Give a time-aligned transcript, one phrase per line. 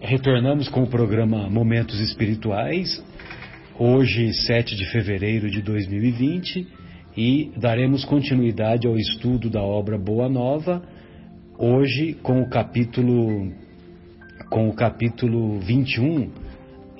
[0.00, 3.04] Retornamos com o programa Momentos Espirituais,
[3.76, 6.68] hoje, 7 de fevereiro de 2020,
[7.16, 10.82] e daremos continuidade ao estudo da obra Boa Nova,
[11.58, 13.52] hoje com o capítulo
[14.48, 16.30] com o capítulo 21,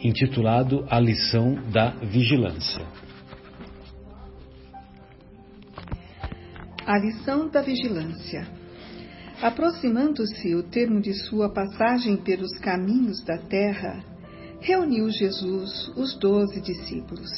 [0.03, 2.85] intitulado A lição da vigilância.
[6.85, 8.58] A lição da vigilância.
[9.41, 14.03] Aproximando-se o termo de sua passagem pelos caminhos da terra,
[14.61, 17.31] reuniu Jesus os doze discípulos,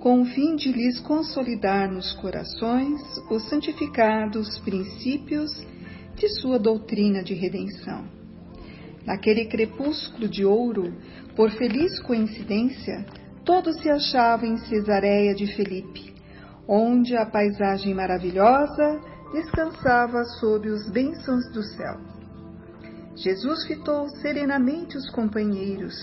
[0.00, 5.50] com o fim de lhes consolidar nos corações os santificados princípios
[6.14, 8.04] de sua doutrina de redenção.
[9.06, 10.94] Naquele crepúsculo de ouro,
[11.34, 13.06] por feliz coincidência,
[13.46, 16.12] todos se achavam em Cesareia de Felipe,
[16.68, 19.00] onde a paisagem maravilhosa
[19.32, 21.98] descansava sob os bênçãos do céu.
[23.16, 25.94] Jesus fitou serenamente os companheiros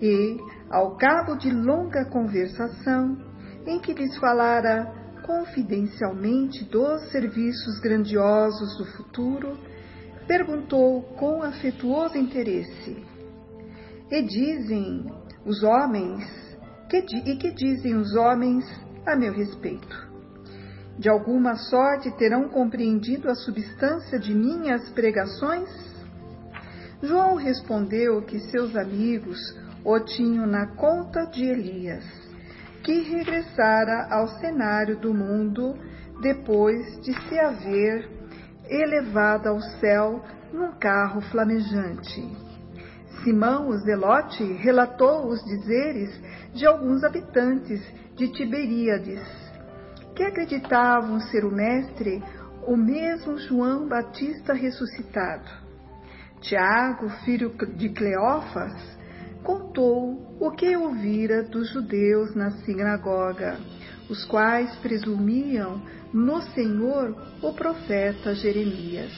[0.00, 0.36] e,
[0.70, 3.16] ao cabo de longa conversação,
[3.66, 9.58] em que lhes falara confidencialmente dos serviços grandiosos do futuro,
[10.26, 13.04] perguntou com afetuoso interesse:
[14.10, 15.06] E dizem
[15.44, 16.24] os homens,
[16.88, 18.64] que, e que dizem os homens
[19.06, 20.09] a meu respeito?
[21.00, 25.66] De alguma sorte terão compreendido a substância de minhas pregações?
[27.02, 29.38] João respondeu que seus amigos
[29.82, 32.04] o tinham na conta de Elias,
[32.84, 35.74] que regressara ao cenário do mundo
[36.20, 38.06] depois de se haver
[38.68, 42.30] elevado ao céu num carro flamejante.
[43.24, 46.10] Simão, o Zelote, relatou os dizeres
[46.52, 47.80] de alguns habitantes
[48.16, 49.49] de Tiberíades,
[50.14, 52.22] que acreditavam ser o Mestre
[52.66, 55.50] o mesmo João Batista ressuscitado.
[56.40, 58.72] Tiago, filho de Cleófas,
[59.42, 63.58] contou o que ouvira dos judeus na sinagoga,
[64.08, 69.12] os quais presumiam no Senhor o profeta Jeremias.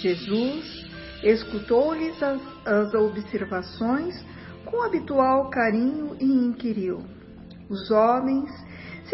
[0.00, 0.84] Jesus
[1.22, 4.14] escutou-lhes as, as observações
[4.64, 7.02] com habitual carinho e inquiriu:
[7.68, 8.50] Os homens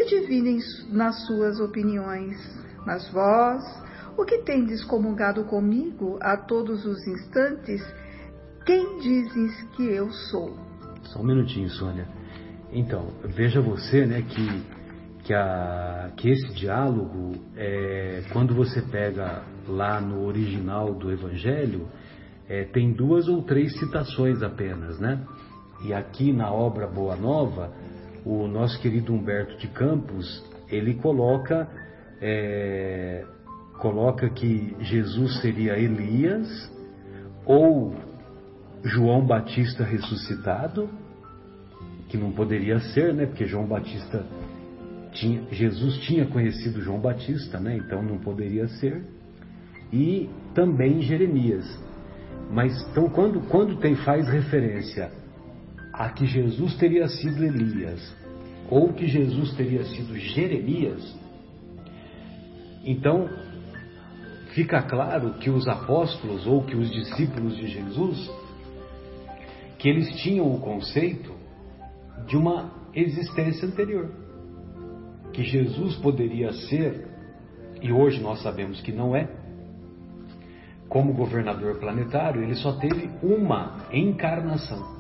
[0.01, 0.59] se dividem
[0.91, 2.37] nas suas opiniões.
[2.87, 3.63] Mas vós,
[4.17, 7.83] o que tendes comungado comigo a todos os instantes,
[8.65, 10.57] quem dizes que eu sou?
[11.05, 12.07] Só um minutinho, Sônia.
[12.73, 14.63] Então, veja você, né, que,
[15.25, 21.89] que, a, que esse diálogo, é, quando você pega lá no original do Evangelho,
[22.49, 25.25] é, tem duas ou três citações apenas, né?
[25.85, 27.73] E aqui na obra Boa Nova,
[28.25, 31.69] o nosso querido Humberto de Campos, ele coloca,
[32.21, 33.25] é,
[33.79, 36.49] coloca que Jesus seria Elias
[37.45, 37.95] ou
[38.85, 40.89] João Batista ressuscitado,
[42.09, 43.27] que não poderia ser, né?
[43.27, 44.25] Porque João Batista
[45.13, 47.77] tinha, Jesus tinha conhecido João Batista, né?
[47.77, 49.03] Então não poderia ser.
[49.93, 51.67] E também Jeremias.
[52.51, 55.11] Mas então quando quando tem faz referência
[56.01, 58.17] a que Jesus teria sido Elias
[58.71, 61.15] ou que Jesus teria sido Jeremias,
[62.83, 63.29] então
[64.55, 68.31] fica claro que os apóstolos ou que os discípulos de Jesus
[69.77, 71.35] que eles tinham o conceito
[72.27, 74.11] de uma existência anterior,
[75.35, 77.09] que Jesus poderia ser
[77.83, 79.29] e hoje nós sabemos que não é.
[80.89, 85.00] Como governador planetário, ele só teve uma encarnação.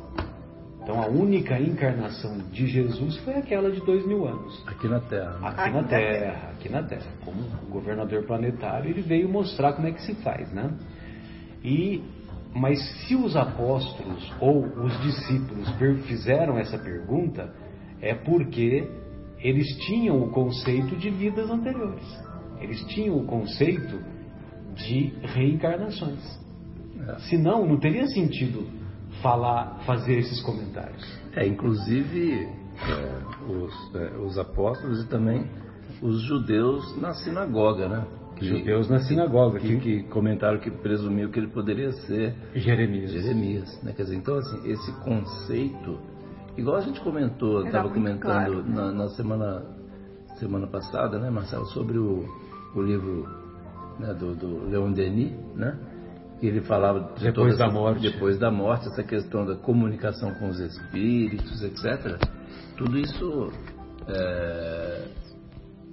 [0.82, 4.62] Então a única encarnação de Jesus foi aquela de dois mil anos.
[4.66, 5.38] Aqui na Terra.
[5.42, 7.12] Aqui na Terra, aqui na Terra.
[7.24, 10.70] Como governador planetário, ele veio mostrar como é que se faz, né?
[11.62, 12.02] E,
[12.54, 15.68] mas se os apóstolos ou os discípulos
[16.06, 17.52] fizeram essa pergunta,
[18.00, 18.88] é porque
[19.38, 22.04] eles tinham o conceito de vidas anteriores.
[22.58, 24.00] Eles tinham o conceito
[24.74, 26.40] de reencarnações.
[27.06, 27.18] É.
[27.20, 28.79] Senão, não teria sentido
[29.22, 31.20] falar, fazer esses comentários.
[31.34, 32.48] É, inclusive
[32.88, 35.48] é, os, é, os apóstolos e também
[36.02, 38.06] os judeus na sinagoga, né?
[38.36, 39.58] Que, judeus na sinagoga.
[39.60, 43.10] Que, que, comentaram que presumiu que ele poderia ser Jeremias.
[43.10, 43.92] Jeremias, né?
[43.92, 45.98] Quer dizer, então assim, esse conceito,
[46.56, 48.74] igual a gente comentou, estava comentando claro, né?
[48.74, 49.62] na, na, semana,
[50.38, 52.24] semana passada, né, Marcelo, sobre o,
[52.74, 53.28] o livro
[53.98, 55.78] né, do, do Leon Denis, né?
[56.40, 60.48] Que ele falava de depois da morte, depois da morte, essa questão da comunicação com
[60.48, 62.18] os espíritos, etc.
[62.78, 63.52] Tudo isso
[64.08, 65.08] é,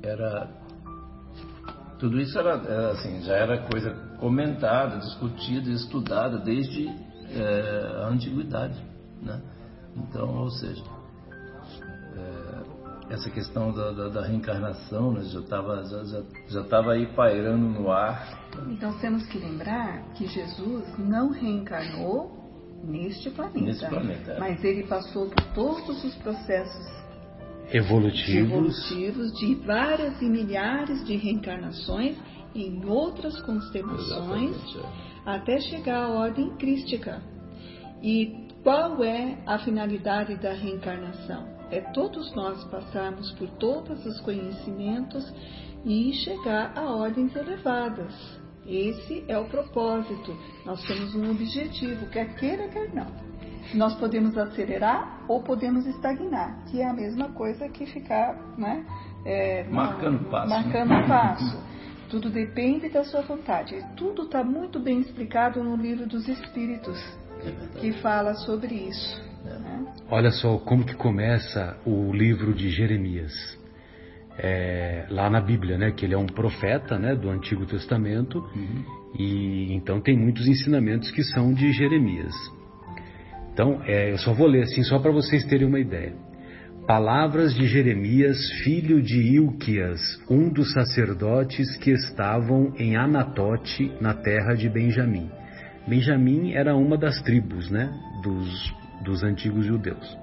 [0.04, 0.50] era
[2.00, 8.82] tudo isso era, era, assim já era coisa comentada, discutida, estudada desde é, a antiguidade.
[9.22, 9.42] Né?
[9.96, 10.97] Então, ou seja, é,
[13.10, 17.68] essa questão da, da, da reencarnação né, já estava já, já, já tava aí pairando
[17.68, 18.48] no ar.
[18.70, 22.32] Então temos que lembrar que Jesus não reencarnou
[22.84, 24.40] neste planeta, neste planeta é.
[24.40, 26.98] mas ele passou por todos os processos
[27.72, 28.52] evolutivos.
[28.52, 32.18] evolutivos de várias e milhares de reencarnações
[32.54, 35.30] em outras constelações é.
[35.30, 37.22] até chegar à ordem crística.
[38.02, 41.57] E qual é a finalidade da reencarnação?
[41.70, 45.34] É todos nós passarmos por todos os conhecimentos
[45.84, 48.14] e chegar a ordens elevadas.
[48.66, 50.38] Esse é o propósito.
[50.66, 53.08] Nós temos um objetivo, quer queira, quer não.
[53.74, 58.86] Nós podemos acelerar ou podemos estagnar, que é a mesma coisa que ficar né,
[59.26, 60.50] é, marcando passo.
[60.50, 61.58] Marcando passo.
[62.10, 63.86] Tudo depende da sua vontade.
[63.98, 66.98] Tudo está muito bem explicado no livro dos Espíritos,
[67.44, 69.27] é que fala sobre isso.
[69.44, 69.86] Né?
[70.10, 73.34] Olha só como que começa o livro de Jeremias.
[74.40, 78.84] É, lá na Bíblia, né, que ele é um profeta, né, do Antigo Testamento, uhum.
[79.18, 82.36] e então tem muitos ensinamentos que são de Jeremias.
[83.52, 86.14] Então, é, eu só vou ler assim só para vocês terem uma ideia.
[86.86, 90.00] Palavras de Jeremias, filho de Ilquias,
[90.30, 95.30] um dos sacerdotes que estavam em Anatote, na terra de Benjamim.
[95.88, 97.92] Benjamim era uma das tribos, né,
[98.22, 98.74] dos,
[99.04, 100.18] dos antigos judeus.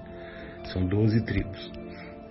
[0.72, 1.70] São doze tribos.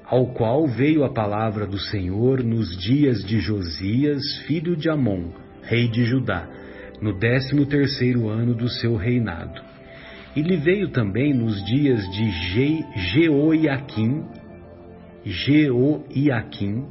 [0.06, 5.30] Ao qual veio a palavra do Senhor nos dias de Josias, filho de Amon,
[5.62, 6.48] rei de Judá,
[7.02, 9.74] no décimo terceiro ano do seu reinado
[10.36, 14.24] e lhe veio também nos dias de Je, Jeoiaquim,
[15.24, 16.86] Jeoiaquim,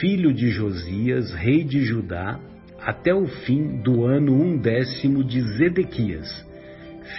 [0.00, 2.40] filho de Josias, rei de Judá,
[2.80, 6.46] até o fim do ano undécimo de Zedequias,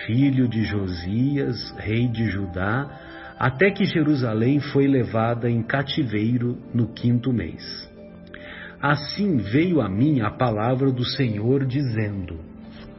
[0.05, 2.89] filho de Josias, rei de Judá,
[3.39, 7.89] até que Jerusalém foi levada em cativeiro no quinto mês.
[8.81, 12.51] Assim veio a mim a palavra do Senhor dizendo: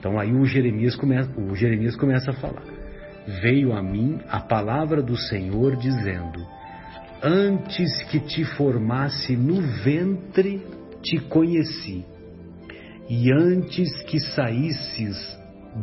[0.03, 2.65] então aí o Jeremias começa, o Jeremias começa a falar.
[3.41, 6.45] Veio a mim a palavra do Senhor dizendo:
[7.23, 10.61] Antes que te formasse no ventre,
[11.03, 12.05] te conheci,
[13.09, 15.17] e antes que saísses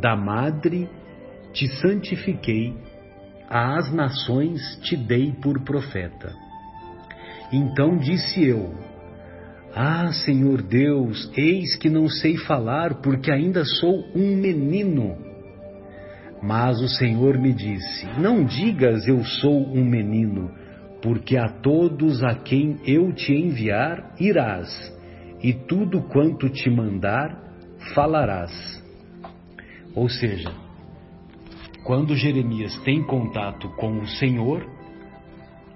[0.02, 0.86] da madre,
[1.52, 2.74] te santifiquei,
[3.48, 6.32] às nações te dei por profeta.
[7.52, 8.72] Então disse eu:
[9.74, 15.16] ah, Senhor Deus, eis que não sei falar, porque ainda sou um menino.
[16.42, 20.50] Mas o Senhor me disse: Não digas eu sou um menino,
[21.00, 24.68] porque a todos a quem eu te enviar irás,
[25.40, 27.38] e tudo quanto te mandar
[27.94, 28.52] falarás.
[29.94, 30.50] Ou seja,
[31.84, 34.66] quando Jeremias tem contato com o Senhor,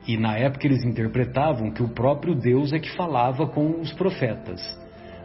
[0.06, 4.60] e na época eles interpretavam que o próprio Deus é que falava com os profetas.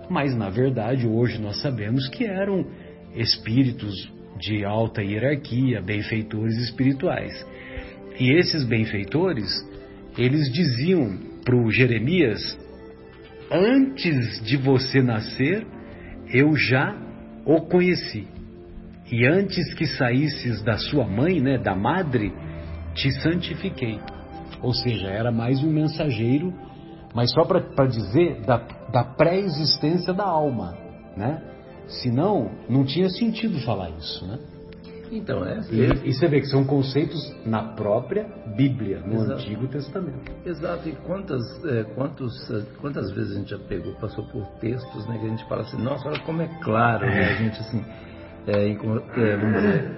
[0.09, 2.65] Mas na verdade, hoje nós sabemos que eram
[3.13, 3.93] espíritos
[4.39, 7.45] de alta hierarquia, benfeitores espirituais.
[8.17, 9.49] E esses benfeitores,
[10.17, 12.57] eles diziam para o Jeremias:
[13.51, 15.65] Antes de você nascer,
[16.33, 16.95] eu já
[17.45, 18.38] o conheci.
[19.11, 22.31] E antes que saísses da sua mãe, né, da madre,
[22.93, 23.99] te santifiquei.
[24.61, 26.53] Ou seja, era mais um mensageiro,
[27.13, 28.57] mas só para dizer da,
[28.91, 30.77] da pré-existência da alma,
[31.15, 31.41] né?
[31.87, 34.37] Senão, não tinha sentido falar isso, né?
[35.11, 35.59] Então, é.
[35.71, 39.41] E, e, você vê que são conceitos na própria Bíblia, no Exato.
[39.41, 40.31] Antigo Testamento.
[40.45, 40.87] Exato.
[40.87, 45.17] E quantas, é, quantos, é, quantas vezes a gente já pegou, passou por textos, né,
[45.17, 47.25] que a gente fala assim, nossa, olha como é claro, né?
[47.25, 47.83] A gente assim,
[48.47, 49.91] é, é, vamos dizer,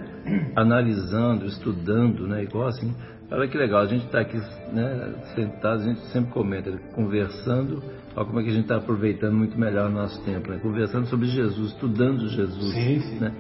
[0.56, 2.44] analisando, estudando, né?
[2.44, 2.94] Igual assim,
[3.32, 4.38] Olha que legal, a gente está aqui
[4.74, 7.82] né, sentado, a gente sempre comenta, conversando,
[8.14, 10.60] olha como é que a gente está aproveitando muito melhor o nosso tempo, né?
[10.62, 12.74] conversando sobre Jesus, estudando Jesus.
[12.74, 13.20] Sim, sim.
[13.20, 13.32] Né?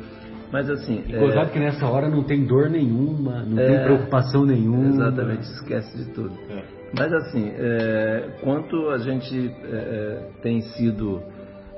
[0.50, 1.04] Mas assim.
[1.08, 1.46] E é...
[1.48, 3.68] que nessa hora não tem dor nenhuma, não é...
[3.68, 4.88] tem preocupação nenhuma.
[4.88, 6.32] Exatamente, esquece de tudo.
[6.50, 6.64] É.
[6.98, 8.30] Mas assim, é...
[8.42, 11.22] quanto a gente é, é, tem sido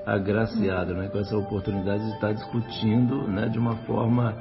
[0.06, 4.36] agraciado né, com essa oportunidade de estar discutindo né, de uma forma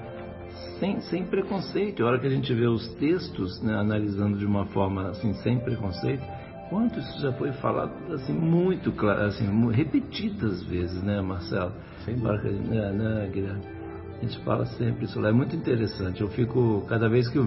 [0.78, 2.02] sem, sem preconceito.
[2.02, 5.58] A hora que a gente vê os textos, né, analisando de uma forma assim, sem
[5.60, 6.22] preconceito,
[6.68, 11.72] quanto isso já foi falado assim muito claro, assim, repetidas vezes, né, Marcelo?
[12.04, 12.50] Sem dúvida.
[12.50, 13.62] Né, né, Guilherme?
[14.18, 16.20] A gente fala sempre isso lá, é muito interessante.
[16.20, 17.38] Eu fico, cada vez que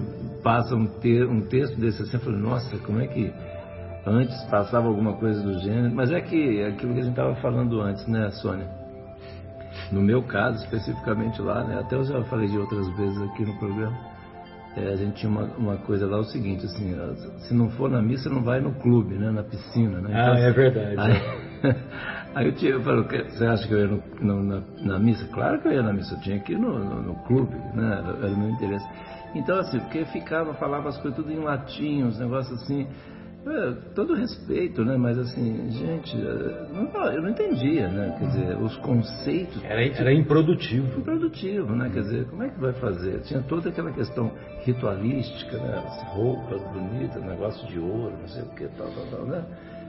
[0.43, 3.33] passa um, te, um texto desse assim, eu falo, nossa, como é que
[4.05, 5.93] antes passava alguma coisa do gênero?
[5.93, 8.85] Mas é que aquilo que a gente estava falando antes, né, Sônia?
[9.91, 13.57] no meu caso, especificamente lá, né, até eu já falei de outras vezes aqui no
[13.57, 13.97] programa,
[14.75, 16.95] é, a gente tinha uma, uma, coisa lá, o seguinte, assim,
[17.47, 20.09] se não for na missa, não vai no clube, né, na piscina, né?
[20.09, 20.95] Então, ah, é verdade.
[20.97, 21.75] Aí,
[22.35, 25.25] aí eu, tinha, eu falei, você acha que eu ia no, no, na, na, missa?
[25.31, 28.03] Claro que eu ia na missa, eu tinha que ir no, no, no clube, né,
[28.21, 28.85] era o meu interesse.
[29.33, 32.85] Então, assim, porque ficava, falava as coisas tudo em latim, uns negócios assim,
[33.47, 34.97] é, todo respeito, né?
[34.97, 38.15] Mas assim, gente, é, não, eu não entendia, né?
[38.17, 39.63] Quer dizer, os conceitos.
[39.63, 40.99] Era, era improdutivo.
[40.99, 41.91] Improdutivo, né?
[41.93, 43.21] Quer dizer, como é que vai fazer?
[43.21, 44.31] Tinha toda aquela questão
[44.63, 45.83] ritualística, né?
[45.85, 49.45] As roupas bonitas, negócio de ouro, não sei o que, tal, tal, tal, né?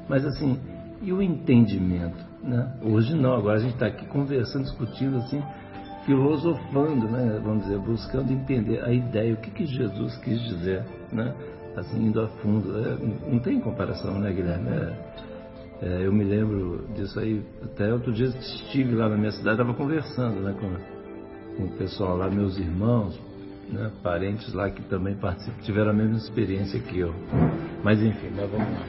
[0.07, 0.61] Mas assim,
[1.01, 2.75] e o entendimento, né?
[2.83, 5.43] Hoje não, agora a gente está aqui conversando, discutindo assim,
[6.05, 7.41] filosofando, né?
[7.43, 11.35] Vamos dizer, buscando entender a ideia, o que, que Jesus quis dizer, né?
[11.76, 12.78] Assim, indo a fundo.
[12.78, 14.68] É, não tem comparação, né, Guilherme?
[14.68, 15.26] É,
[15.83, 19.75] é, eu me lembro disso aí, até outro dia estive lá na minha cidade, estava
[19.75, 23.21] conversando né, com, com o pessoal lá, meus irmãos,
[23.71, 27.14] né, parentes lá que também participam, tiveram a mesma experiência que eu.
[27.85, 28.87] Mas enfim, mas vamos lá.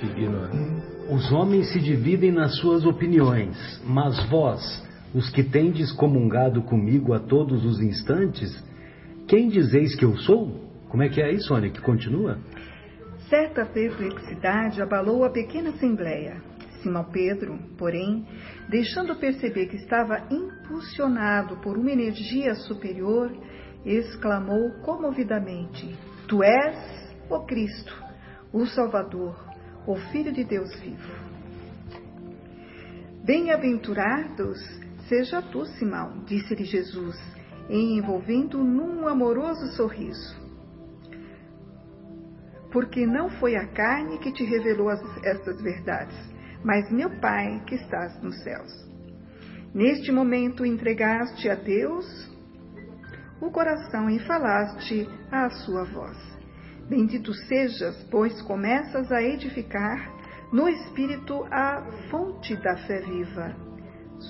[0.00, 0.36] Seguindo.
[1.10, 4.84] Os homens se dividem nas suas opiniões, mas vós,
[5.14, 8.62] os que tendes comungado comigo a todos os instantes,
[9.26, 10.65] quem dizeis que eu sou?
[10.88, 12.38] Como é que é aí, Sônia, que continua?
[13.28, 16.40] Certa perplexidade abalou a pequena assembleia.
[16.80, 18.24] Simão Pedro, porém,
[18.68, 23.32] deixando perceber que estava impulsionado por uma energia superior,
[23.84, 26.76] exclamou comovidamente: Tu és
[27.28, 27.92] o Cristo,
[28.52, 29.36] o Salvador,
[29.88, 31.12] o Filho de Deus vivo.
[33.24, 34.60] Bem-aventurados
[35.08, 37.16] seja tu, Simão, disse-lhe Jesus,
[37.68, 40.45] envolvendo num amoroso sorriso
[42.72, 46.16] porque não foi a carne que te revelou as, estas verdades,
[46.64, 48.72] mas meu Pai que estás nos céus.
[49.74, 52.06] Neste momento entregaste a Deus
[53.40, 56.16] o coração e falaste à sua voz.
[56.88, 60.16] Bendito sejas, pois começas a edificar
[60.52, 63.54] no Espírito a fonte da fé viva.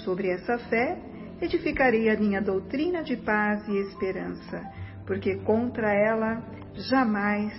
[0.05, 0.99] Sobre essa fé
[1.41, 4.63] edificarei a minha doutrina de paz e esperança,
[5.07, 6.43] porque contra ela
[6.75, 7.53] jamais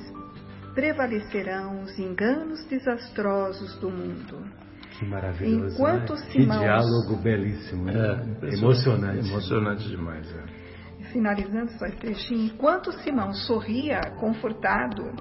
[0.77, 4.45] prevalecerão os enganos desastrosos do mundo.
[4.91, 5.73] Que maravilhoso.
[5.73, 6.19] Enquanto né?
[6.29, 6.59] Simão...
[6.59, 8.37] Que diálogo belíssimo, né?
[8.43, 9.27] É, emocionante.
[9.27, 10.31] Emocionante demais.
[10.35, 11.03] É.
[11.11, 15.15] Finalizando só esse trechinho, enquanto Simão sorria, confortado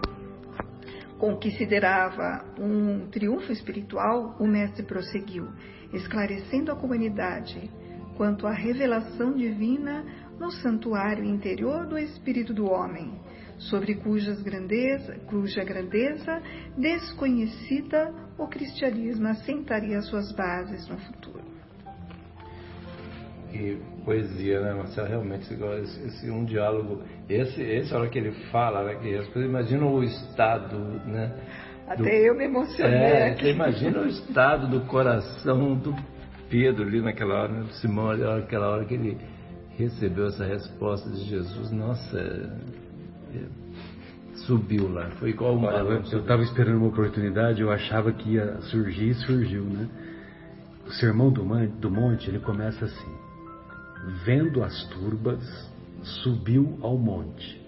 [1.19, 5.49] com o que se derava um triunfo espiritual, o mestre prosseguiu,
[5.91, 7.71] esclarecendo a comunidade
[8.15, 10.05] quanto à revelação divina
[10.39, 13.11] no santuário interior do espírito do homem
[13.59, 16.43] sobre cujas grandeza, cuja grandeza
[16.77, 21.45] desconhecida o cristianismo assentaria suas bases no futuro.
[23.53, 25.09] E poesia, né, Marcelo?
[25.09, 27.03] Realmente, esse, esse um diálogo.
[27.29, 31.33] Esse, esse, a hora que ele fala, né, que as pessoas imaginam o estado, né?
[31.89, 32.99] Até do, eu me emocionei.
[32.99, 35.95] É, você imagina o estado do coração do
[36.51, 39.19] Pedro ali naquela hora, né, do Simão, ali, naquela hora que ele
[39.79, 41.71] recebeu essa resposta de Jesus.
[41.71, 42.59] Nossa,
[44.47, 45.11] subiu lá.
[45.19, 45.69] Foi igual uma.
[45.69, 49.89] Olha, eu estava esperando uma oportunidade, eu achava que ia surgir e surgiu, né?
[50.87, 51.43] O sermão do,
[51.81, 53.17] do monte ele começa assim:
[54.25, 55.43] vendo as turbas,
[56.03, 57.65] subiu ao monte.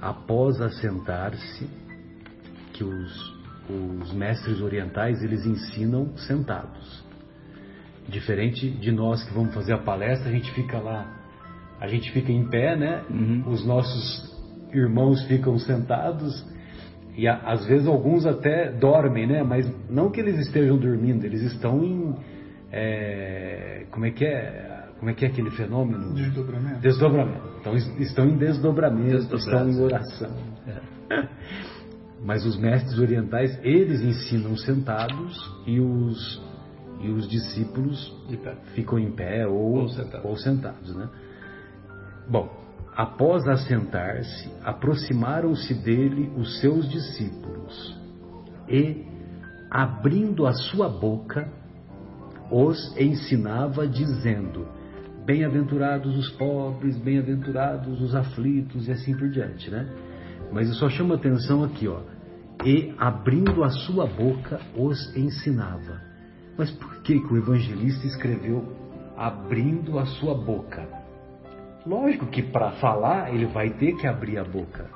[0.00, 1.66] Após assentar-se,
[2.74, 3.34] que os,
[3.70, 7.04] os mestres orientais eles ensinam sentados.
[8.06, 11.10] Diferente de nós que vamos fazer a palestra, a gente fica lá,
[11.80, 13.02] a gente fica em pé, né?
[13.08, 13.44] Uhum.
[13.46, 14.33] Os nossos
[14.74, 16.44] irmãos ficam sentados
[17.16, 19.42] e às vezes alguns até dormem, né?
[19.42, 22.14] Mas não que eles estejam dormindo, eles estão em
[22.72, 24.88] é, como é que é?
[24.98, 26.12] Como é que é aquele fenômeno?
[26.14, 26.80] Desdobramento.
[26.80, 27.48] Desdobramento.
[27.60, 30.34] Então estão em desdobramento, estão em oração.
[30.66, 31.28] É.
[32.24, 36.42] Mas os mestres orientais eles ensinam sentados e os
[37.00, 38.12] e os discípulos
[38.74, 40.24] ficam em pé ou, ou sentados.
[40.24, 41.08] ou sentados, né?
[42.28, 42.63] Bom,
[42.96, 48.00] Após assentar-se, aproximaram-se dele os seus discípulos
[48.68, 49.04] e,
[49.68, 51.52] abrindo a sua boca,
[52.52, 54.68] os ensinava, dizendo:
[55.26, 59.88] Bem-aventurados os pobres, bem-aventurados os aflitos, e assim por diante, né?
[60.52, 62.00] Mas eu só chamo atenção aqui, ó.
[62.64, 66.00] E, abrindo a sua boca, os ensinava.
[66.56, 68.72] Mas por que, que o evangelista escreveu
[69.16, 71.03] abrindo a sua boca?
[71.86, 74.90] Lógico que para falar ele vai ter que abrir a boca,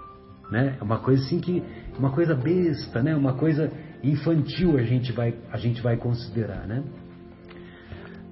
[0.50, 0.76] né?
[0.80, 1.62] É uma coisa assim que
[1.98, 3.14] uma coisa besta, né?
[3.14, 3.70] Uma coisa
[4.02, 6.82] infantil a gente vai a gente vai considerar, né?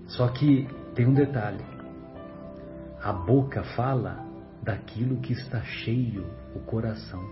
[0.07, 1.65] Só que tem um detalhe.
[3.03, 4.25] A boca fala
[4.63, 7.23] daquilo que está cheio o coração.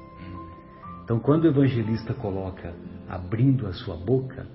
[1.02, 2.74] Então, quando o evangelista coloca
[3.08, 4.46] abrindo a sua boca,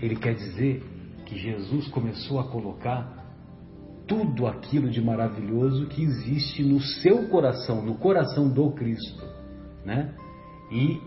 [0.00, 0.82] ele quer dizer
[1.26, 3.17] que Jesus começou a colocar
[4.08, 9.22] tudo aquilo de maravilhoso que existe no seu coração, no coração do Cristo,
[9.84, 10.14] né?
[10.72, 10.98] E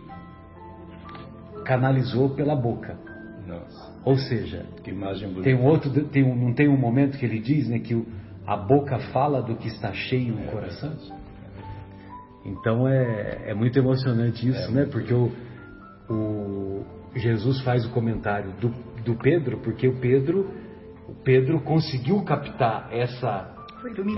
[1.65, 2.97] canalizou pela boca.
[3.47, 3.91] Nossa.
[4.05, 4.65] Ou seja,
[5.43, 8.05] tem um outro, tem um, não tem um momento que ele diz, né, que o,
[8.45, 10.93] a boca fala do que está cheio no é coração.
[12.45, 14.85] Então é, é muito emocionante isso, é né?
[14.85, 15.31] Porque o,
[16.09, 16.83] o
[17.15, 18.69] Jesus faz o comentário do,
[19.03, 20.49] do Pedro, porque o Pedro
[21.23, 23.55] Pedro conseguiu captar essa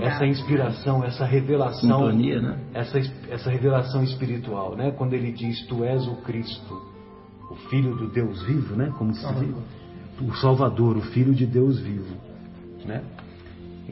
[0.02, 2.58] essa inspiração, essa revelação, Sintonia, né?
[2.74, 2.98] essa
[3.30, 4.90] essa revelação espiritual, né?
[4.90, 6.82] Quando ele diz: "Tu és o Cristo,
[7.50, 8.92] o Filho do Deus vivo", né?
[8.98, 9.56] Como se diz,
[10.20, 12.14] o Salvador, o Filho de Deus vivo,
[12.84, 13.02] né?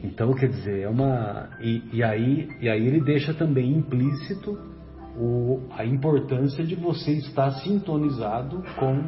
[0.03, 4.57] Então, quer dizer, é uma e, e aí e aí ele deixa também implícito
[5.17, 9.03] o, a importância de você estar sintonizado com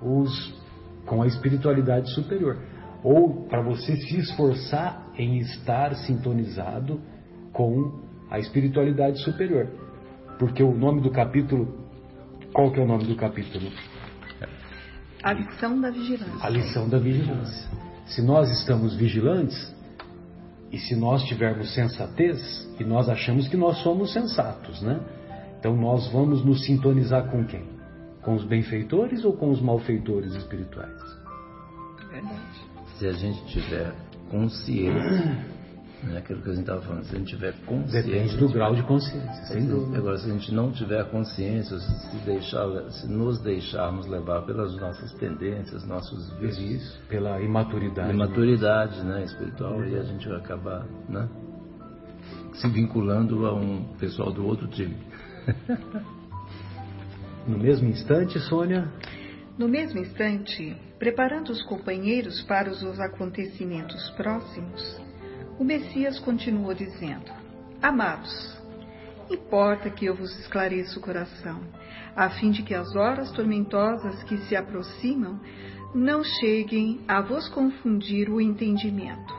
[0.00, 0.60] os
[1.04, 2.56] com a espiritualidade superior
[3.02, 7.00] ou para você se esforçar em estar sintonizado
[7.52, 9.68] com a espiritualidade superior.
[10.38, 11.86] Porque o nome do capítulo,
[12.52, 13.70] qual que é o nome do capítulo?
[15.22, 16.46] A lição da vigilância.
[16.46, 17.70] A lição da vigilância.
[18.06, 19.74] Se nós estamos vigilantes
[20.72, 25.00] e se nós tivermos sensatez, e nós achamos que nós somos sensatos, né?
[25.58, 27.64] Então nós vamos nos sintonizar com quem?
[28.22, 30.98] Com os benfeitores ou com os malfeitores espirituais?
[32.10, 32.69] Verdade
[33.00, 33.94] se a gente tiver
[34.30, 34.92] consciência,
[36.04, 38.02] né, aquilo que a gente estava falando, se a gente tiver consciência.
[38.02, 39.96] Depende do grau de consciência, sem dúvida.
[39.96, 45.14] Agora, se a gente não tiver consciência, se, deixar, se nos deixarmos levar pelas nossas
[45.14, 47.00] tendências, nossos vícios.
[47.08, 48.12] Pela imaturidade.
[48.12, 51.26] Imaturidade né, espiritual, e a gente vai acabar né,
[52.52, 54.96] se vinculando a um pessoal do outro time.
[57.48, 58.92] no mesmo instante, Sônia.
[59.60, 64.98] No mesmo instante, preparando os companheiros para os acontecimentos próximos,
[65.58, 67.30] o Messias continuou dizendo:
[67.82, 68.58] Amados,
[69.30, 71.60] importa que eu vos esclareça o coração,
[72.16, 75.38] a fim de que as horas tormentosas que se aproximam
[75.94, 79.34] não cheguem a vos confundir o entendimento.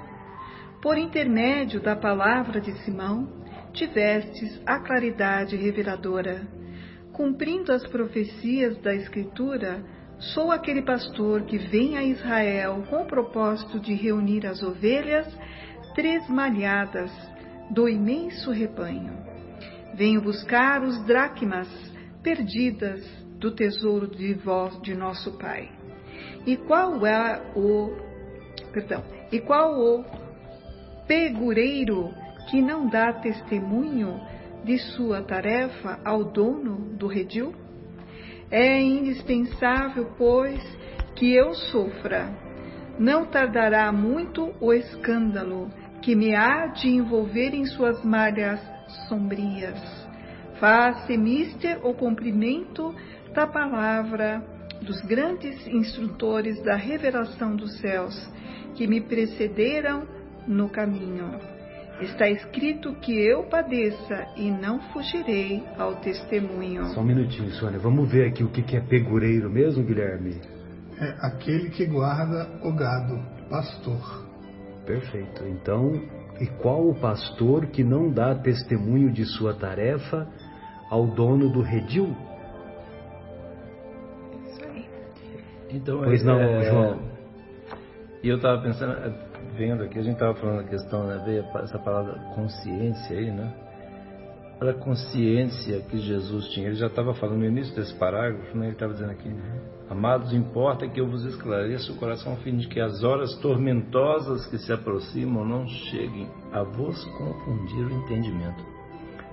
[0.84, 3.28] Por intermédio da palavra de Simão,
[3.74, 6.48] tivestes a claridade reveladora.
[7.12, 9.84] Cumprindo as profecias da Escritura,
[10.22, 15.28] Sou aquele pastor que vem a Israel com o propósito de reunir as ovelhas
[15.96, 17.12] tresmalhadas
[17.72, 19.18] do imenso rebanho.
[19.96, 21.68] Venho buscar os dracmas
[22.22, 23.04] perdidas
[23.40, 25.72] do tesouro de vós de nosso Pai.
[26.46, 27.90] E qual é o
[28.72, 30.06] perdão, e qual o
[31.08, 32.14] pegureiro
[32.52, 34.22] que não dá testemunho
[34.64, 37.56] de sua tarefa ao dono do redil?
[38.52, 40.62] É indispensável, pois,
[41.16, 42.30] que eu sofra.
[43.00, 45.70] Não tardará muito o escândalo
[46.02, 48.60] que me há de envolver em suas malhas
[49.08, 49.80] sombrias.
[50.60, 52.94] Faz-se mister o cumprimento
[53.34, 54.44] da palavra
[54.82, 58.14] dos grandes instrutores da revelação dos céus
[58.76, 60.06] que me precederam
[60.48, 61.40] no caminho.
[62.02, 66.86] Está escrito que eu padeça e não fugirei ao testemunho.
[66.88, 67.78] Só um minutinho, Sônia.
[67.78, 70.42] Vamos ver aqui o que é pegureiro mesmo, Guilherme?
[71.00, 74.26] É aquele que guarda o gado, pastor.
[74.84, 75.46] Perfeito.
[75.46, 75.94] Então,
[76.40, 80.28] e qual o pastor que não dá testemunho de sua tarefa
[80.90, 82.16] ao dono do redil?
[84.48, 84.86] Isso aí.
[85.70, 87.00] Então, pois não, é, João.
[88.24, 89.31] E eu estava pensando,
[89.62, 93.54] vendo aqui, a gente estava falando a questão, né, veio essa palavra consciência aí, né?
[94.60, 98.66] A consciência que Jesus tinha, ele já estava falando no início desse parágrafo, né?
[98.66, 99.30] Ele estava dizendo aqui,
[99.90, 104.48] amados, importa que eu vos esclareça o coração a fim de que as horas tormentosas
[104.48, 108.64] que se aproximam não cheguem a vos confundir o entendimento.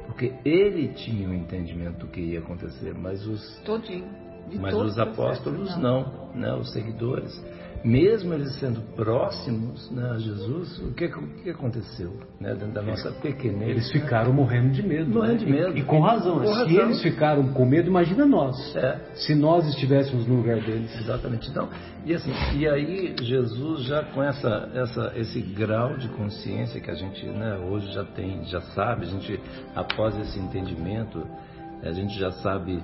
[0.06, 4.06] Porque ele tinha o entendimento do que ia acontecer, mas os Todinho.
[4.58, 7.32] mas os apóstolos não, não né, os seguidores
[7.84, 12.82] mesmo eles sendo próximos né, a Jesus, o que, o que aconteceu né, dentro da
[12.82, 13.70] nossa pequenez?
[13.70, 15.10] Eles ficaram morrendo de medo.
[15.10, 15.38] Morrendo né?
[15.38, 15.76] de medo.
[15.76, 16.40] E, e com razão.
[16.40, 16.80] Com Se razão.
[16.80, 18.76] eles ficaram com medo, imagina nós.
[18.76, 18.98] É.
[19.14, 20.94] Se nós estivéssemos no lugar deles.
[20.98, 21.48] Exatamente.
[21.50, 21.68] Então,
[22.04, 26.94] e, assim, e aí Jesus já com essa, essa, esse grau de consciência que a
[26.94, 29.40] gente né, hoje já tem, já sabe, a gente
[29.74, 31.24] após esse entendimento,
[31.82, 32.82] a gente já sabe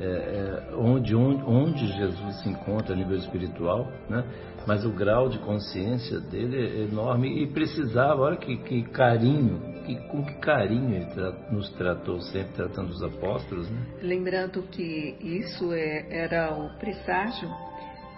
[0.00, 4.24] é, é, onde, onde, onde Jesus se encontra a nível espiritual, né?
[4.66, 9.96] mas o grau de consciência dele é enorme e precisava, olha que, que carinho, que,
[10.08, 13.70] com que carinho ele tra nos tratou sempre, tratando os apóstolos.
[13.70, 13.86] Né?
[14.02, 17.48] Lembrando que isso é, era o presságio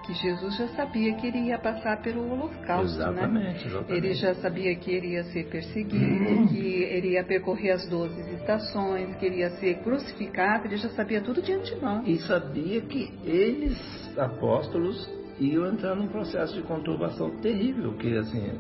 [0.05, 3.67] que Jesus já sabia que ele ia passar pelo holocausto, exatamente, né?
[3.67, 3.93] Exatamente.
[3.93, 6.47] Ele já sabia que ele ia ser perseguido, uhum.
[6.49, 11.21] que ele ia percorrer as doze estações, que ele ia ser crucificado, ele já sabia
[11.23, 12.03] tudo de antemão.
[12.05, 13.79] E sabia que eles,
[14.19, 18.59] apóstolos, iam entrar num processo de conturbação terrível, que assim,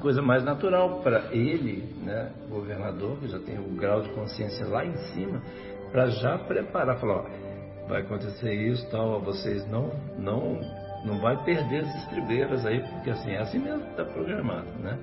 [0.00, 4.84] coisa mais natural para ele, né, governador, que já tem o grau de consciência lá
[4.84, 5.40] em cima,
[5.92, 7.49] para já preparar, falar, ó,
[7.90, 10.60] vai acontecer isso, tal, vocês não, não,
[11.04, 14.98] não vai perder as estribeiras aí, porque assim, é assim mesmo que está programado, né?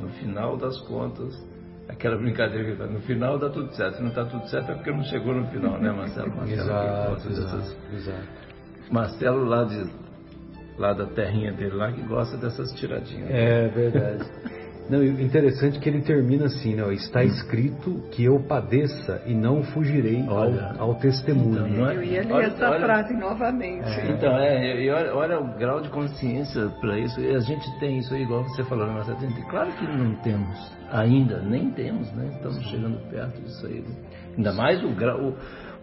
[0.00, 1.34] No final das contas,
[1.88, 4.90] aquela brincadeira que no final dá tudo certo, se não está tudo certo é porque
[4.92, 6.30] não chegou no final, né, Marcelo?
[6.36, 8.28] Marcelo exato, exato, exato.
[8.90, 10.08] Marcelo lá de
[10.78, 13.28] lá da terrinha dele lá que gosta dessas tiradinhas.
[13.30, 14.24] É verdade.
[14.88, 16.92] Não, interessante que ele termina assim, né?
[16.94, 21.66] Está escrito que eu padeça e não fugirei olha, ao, ao, testemunho.
[21.68, 23.88] Então, é, eu ia ler olha, essa olha, frase novamente.
[23.88, 24.10] É.
[24.10, 27.20] Então, é, e olha, olha, o grau de consciência para isso.
[27.20, 29.18] A gente tem isso aí, igual você falou, né, Marcelo?
[29.50, 32.30] Claro que não temos ainda, nem temos, né?
[32.34, 33.80] Estamos chegando perto disso aí.
[33.80, 33.94] Né?
[34.36, 35.36] Ainda mais o grau o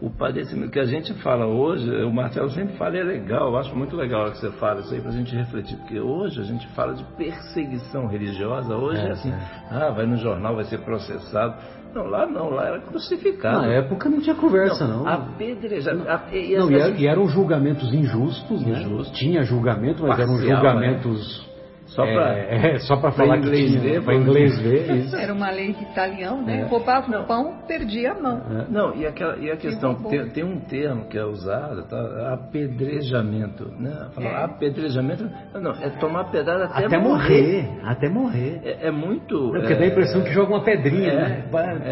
[0.09, 3.95] padecimento que a gente fala hoje, o Marcelo sempre fala, é legal, eu acho muito
[3.95, 6.93] legal que você fala isso aí para a gente refletir, porque hoje a gente fala
[6.93, 9.39] de perseguição religiosa, hoje é, é assim, é.
[9.71, 11.55] ah, vai no jornal, vai ser processado.
[11.93, 13.61] Não, lá não, lá era crucificado.
[13.61, 15.05] Na época não tinha conversa, não.
[15.05, 15.07] não.
[15.07, 16.03] Apedrejado.
[16.33, 18.85] E, não, e, era, e, eram julgamentos injustos, né?
[19.13, 21.54] Tinha julgamento, mas Parcial, eram julgamentos.
[21.87, 25.15] Só para é, é, só para falar inglês ver, para inglês ver isso.
[25.15, 26.61] Era uma lei de italião, né?
[26.61, 26.63] É.
[26.65, 27.25] Roubava não.
[27.25, 28.41] pão, perdia a mão.
[28.49, 28.65] É.
[28.71, 32.33] Não, e, aquela, e a questão, tem, tem, um termo que é usado, tá?
[32.33, 34.07] apedrejamento, né?
[34.13, 34.43] Falar é.
[34.45, 37.63] apedrejamento, não, é tomar pedrada até, até morrer.
[37.63, 37.79] morrer.
[37.83, 38.61] Até morrer.
[38.63, 39.35] É, é muito...
[39.35, 41.45] Não, porque dá a impressão que joga uma pedrinha, né?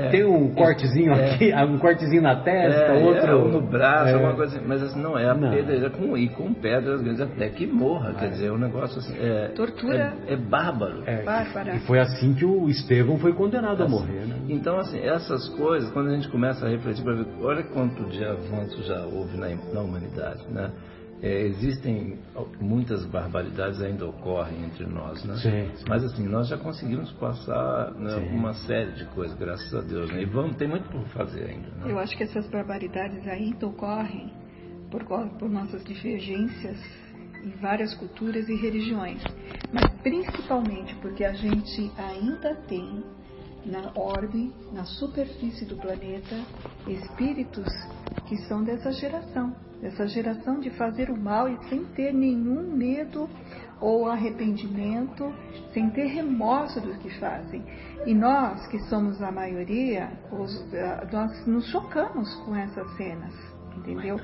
[0.10, 3.48] Tem um cortezinho aqui, um cortezinho na testa, outro...
[3.48, 4.68] no braço, alguma coisa assim.
[4.68, 8.30] Mas assim, não, é a pedra com, e com pedras grandes até que morra, quer
[8.30, 9.14] dizer, o um negócio assim...
[9.56, 11.04] Tortura é, é bárbaro.
[11.06, 11.76] É, Bárbara.
[11.76, 14.26] E foi assim que o Estevão foi condenado assim, a morrer.
[14.26, 14.36] Né?
[14.50, 18.24] Então, assim, essas coisas, quando a gente começa a refletir para ver, olha quanto de
[18.24, 20.72] avanço já houve na, na humanidade, né?
[21.22, 22.20] É, existem
[22.60, 25.36] muitas barbaridades ainda ocorrem entre nós, né?
[25.38, 25.86] Sim, sim.
[25.88, 30.22] Mas assim, nós já conseguimos passar né, uma série de coisas, graças a Deus, né?
[30.22, 31.70] E vamos, tem muito por fazer ainda.
[31.70, 31.92] Né?
[31.92, 34.34] Eu acho que essas barbaridades ainda ocorrem
[34.92, 35.06] por,
[35.40, 36.78] por nossas divergências
[37.44, 39.22] em várias culturas e religiões,
[39.72, 43.04] mas principalmente porque a gente ainda tem
[43.66, 46.36] na orbe, na superfície do planeta,
[46.88, 47.68] espíritos
[48.28, 53.30] que são dessa geração, dessa geração de fazer o mal e sem ter nenhum medo
[53.80, 55.34] ou arrependimento,
[55.74, 57.64] sem ter remorso do que fazem.
[58.06, 60.10] E nós, que somos a maioria,
[60.74, 63.34] eh, nós nos chocamos com essas cenas,
[63.78, 64.18] entendeu?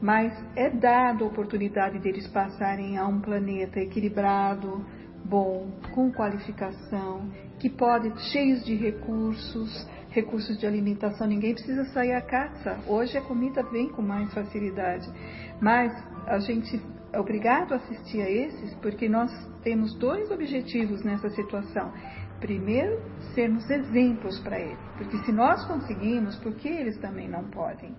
[0.00, 4.84] Mas é dada a oportunidade deles passarem a um planeta equilibrado,
[5.24, 12.20] bom, com qualificação, que pode, cheios de recursos, recursos de alimentação, ninguém precisa sair à
[12.20, 12.78] caça.
[12.86, 15.08] Hoje a comida vem com mais facilidade,
[15.60, 15.92] mas
[16.26, 16.80] a gente
[17.12, 19.30] é obrigado a assistir a esses porque nós
[19.62, 21.92] temos dois objetivos nessa situação.
[22.40, 23.00] Primeiro,
[23.34, 27.94] sermos exemplos para eles, porque se nós conseguimos, por que eles também não podem?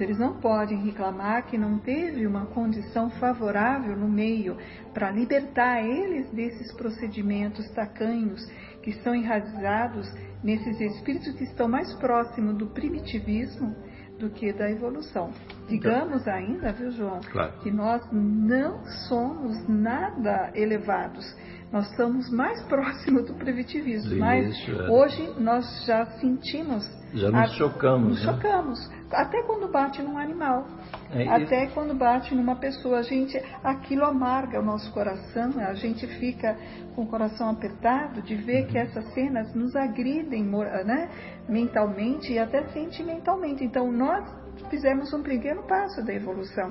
[0.00, 4.56] Eles não podem reclamar que não teve uma condição favorável no meio
[4.92, 8.44] para libertar eles desses procedimentos tacanhos
[8.82, 13.74] que estão enraizados nesses espíritos que estão mais próximos do primitivismo
[14.18, 15.32] do que da evolução.
[15.68, 17.52] Digamos então, ainda, viu, João, claro.
[17.60, 21.24] que nós não somos nada elevados.
[21.72, 24.18] Nós somos mais próximos do primitivismo.
[24.18, 24.90] mas é.
[24.90, 26.88] hoje nós já sentimos.
[27.14, 28.08] Já nos a, chocamos.
[28.08, 28.32] Nos né?
[28.32, 30.66] chocamos até quando bate num animal,
[31.10, 36.06] é, até quando bate numa pessoa, a gente, aquilo amarga o nosso coração, a gente
[36.18, 36.56] fica
[36.94, 41.10] com o coração apertado de ver que essas cenas nos agridem né,
[41.48, 43.64] mentalmente e até sentimentalmente.
[43.64, 44.24] Então nós
[44.70, 46.68] fizemos um pequeno passo da evolução,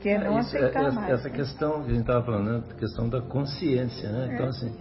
[0.00, 1.10] que é não Isso, é, aceitar essa, mais.
[1.10, 1.34] Essa né?
[1.34, 4.30] questão que a gente estava falando, né, questão da consciência, né?
[4.34, 4.48] Então é.
[4.48, 4.72] assim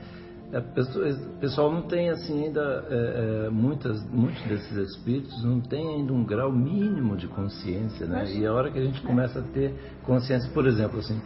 [0.51, 5.95] é, o pessoal não tem assim ainda é, é, muitas, muitos desses espíritos não tem
[5.95, 8.25] ainda um grau mínimo de consciência, né?
[8.33, 11.21] E a hora que a gente começa a ter consciência, por exemplo, assim,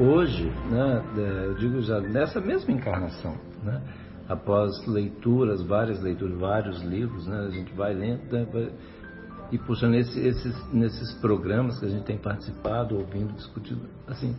[0.00, 1.04] hoje, né?
[1.44, 3.80] Eu digo já nessa mesma encarnação, né?
[4.28, 7.46] Após leituras, várias leituras, vários livros, né?
[7.46, 8.46] A gente vai lendo, né?
[9.52, 14.36] E, puxa, nesse, esses, nesses programas que a gente tem participado, ouvindo, discutido, assim,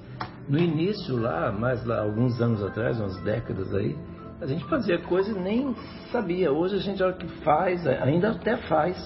[0.49, 3.95] no início lá, mais lá, alguns anos atrás, umas décadas aí,
[4.41, 5.75] a gente fazia coisa e nem
[6.11, 6.51] sabia.
[6.51, 8.97] Hoje a gente, olha que faz, ainda até faz,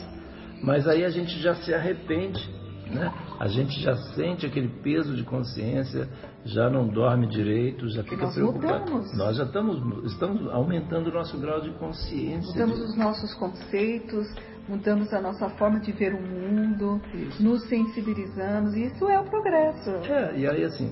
[0.61, 2.49] mas aí a gente já se arrepende,
[2.89, 3.13] né?
[3.39, 6.07] A gente já sente aquele peso de consciência,
[6.43, 8.91] já não dorme direito, já fica Nós preocupado.
[8.91, 9.17] Mudamos.
[9.17, 12.51] Nós já estamos, estamos aumentando o nosso grau de consciência.
[12.51, 12.83] Mudamos de...
[12.83, 14.27] os nossos conceitos,
[14.67, 17.43] mudamos a nossa forma de ver o mundo, isso.
[17.43, 19.89] nos sensibilizamos, e isso é o progresso.
[20.11, 20.91] É, e aí assim,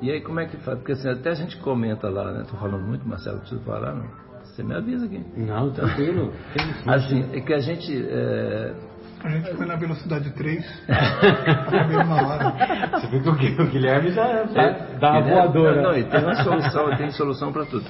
[0.00, 0.78] e aí como é que faz?
[0.78, 2.44] Porque assim, até a gente comenta lá, né?
[2.48, 4.28] Tô falando muito, Marcelo, preciso falar, não?
[4.44, 5.24] Você me avisa aqui.
[5.36, 6.32] Não, tranquilo.
[6.86, 7.92] assim, é que a gente.
[8.08, 8.74] É...
[9.22, 13.00] A gente foi na velocidade 3, acabei uma hora.
[13.00, 15.82] Você viu que o Guilherme já tá, dá uma voadora.
[15.82, 17.84] Não, não, e tem uma solução, tem solução para tudo.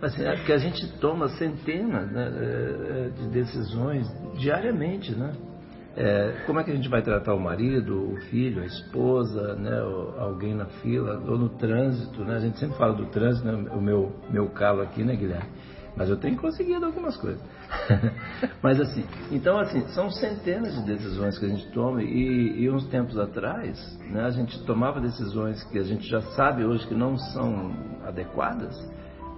[0.00, 4.08] Assim, é porque a gente toma centenas né, de decisões
[4.38, 5.32] diariamente, né?
[5.94, 9.78] É, como é que a gente vai tratar o marido, o filho, a esposa, né,
[10.18, 12.36] alguém na fila, ou no trânsito, né?
[12.36, 15.50] A gente sempre fala do trânsito, né, o meu, meu calo aqui, né, Guilherme?
[15.96, 17.42] Mas eu tenho conseguido algumas coisas.
[18.62, 22.86] Mas assim, então assim, são centenas de decisões que a gente toma e, e uns
[22.88, 23.78] tempos atrás,
[24.10, 27.74] né, a gente tomava decisões que a gente já sabe hoje que não são
[28.04, 28.74] adequadas,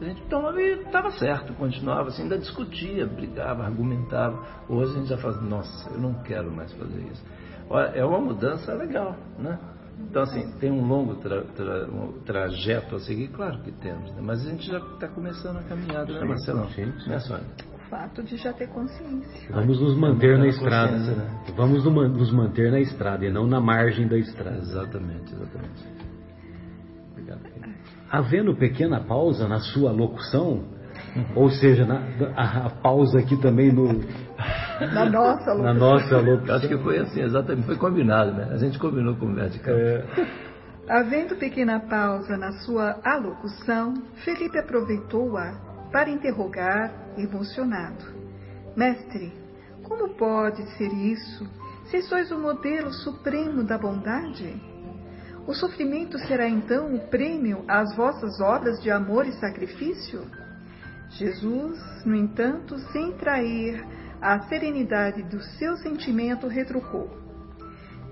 [0.00, 4.44] a gente tomava e estava certo, continuava assim, ainda discutia, brigava, argumentava.
[4.68, 7.24] Hoje a gente já fala, nossa, eu não quero mais fazer isso.
[7.70, 9.58] Olha, é uma mudança legal, né?
[9.98, 13.28] Então, assim, tem um longo tra tra um trajeto a seguir?
[13.28, 14.20] Claro que temos, né?
[14.20, 16.68] mas a gente já está começando a caminhada, né, Marcelão?
[16.70, 17.10] Sim, sim.
[17.10, 17.44] Né, Sônia?
[17.74, 19.50] O fato de já ter consciência.
[19.50, 21.42] Vamos nos manter na estrada, né?
[21.56, 24.58] Vamos nos manter na estrada e não na margem da estrada.
[24.58, 25.84] Exatamente, exatamente.
[27.12, 27.40] Obrigado.
[28.10, 30.64] Havendo pequena pausa na sua locução,
[31.34, 32.02] ou seja, na,
[32.36, 33.86] a, a pausa aqui também no,
[34.92, 35.62] na nossa locução.
[35.62, 36.56] Na nossa locução.
[36.56, 37.66] Acho que foi assim, exatamente.
[37.66, 38.48] Foi combinado, né?
[38.52, 39.64] A gente combinou com o médico.
[39.68, 40.04] É.
[40.88, 45.52] Havendo pequena pausa na sua alocução, Felipe aproveitou-a
[45.92, 48.04] para interrogar, emocionado:
[48.76, 49.32] Mestre,
[49.84, 51.48] como pode ser isso,
[51.84, 54.60] se sois o modelo supremo da bondade?
[55.46, 60.22] O sofrimento será então o prêmio às vossas obras de amor e sacrifício?
[61.16, 63.84] Jesus, no entanto, sem trair
[64.20, 67.08] a serenidade do seu sentimento, retrucou: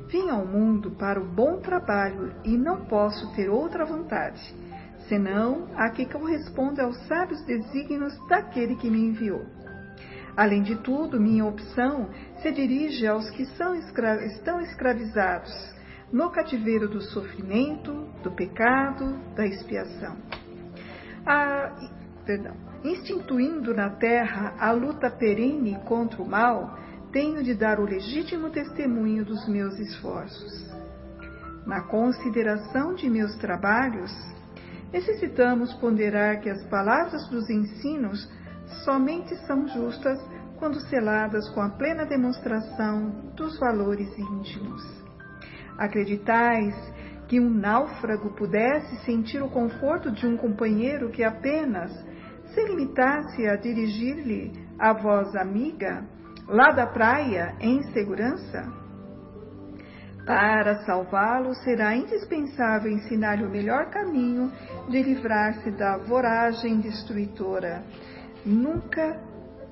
[0.09, 4.41] Vim ao mundo para o bom trabalho e não posso ter outra vontade,
[5.09, 9.45] senão a que corresponde aos sábios desígnios daquele que me enviou.
[10.37, 12.09] Além de tudo, minha opção
[12.41, 15.53] se dirige aos que escra estão escravizados
[16.13, 20.17] no cativeiro do sofrimento, do pecado, da expiação.
[21.27, 21.73] Ah,
[22.25, 22.55] perdão.
[22.85, 26.79] Instituindo na terra a luta perene contra o mal,
[27.13, 30.73] tenho de dar o legítimo testemunho dos meus esforços.
[31.67, 34.11] Na consideração de meus trabalhos,
[34.93, 38.29] necessitamos ponderar que as palavras dos ensinos
[38.85, 40.19] somente são justas
[40.59, 44.83] quando seladas com a plena demonstração dos valores íntimos.
[45.79, 46.75] Acreditais
[47.29, 51.93] que um náufrago pudesse sentir o conforto de um companheiro que apenas
[52.55, 56.05] se limitasse a dirigir-lhe a voz amiga,
[56.49, 58.83] lá da praia, em segurança?
[60.27, 64.53] Para salvá-lo, será indispensável ensinar-lhe o melhor caminho
[64.89, 67.83] de livrar-se da voragem destruidora,
[68.45, 69.21] nunca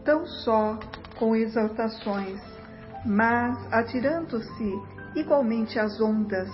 [0.05, 0.79] tão só
[1.19, 2.41] com exaltações,
[3.05, 4.75] mas atirando-se
[5.15, 6.49] igualmente às ondas,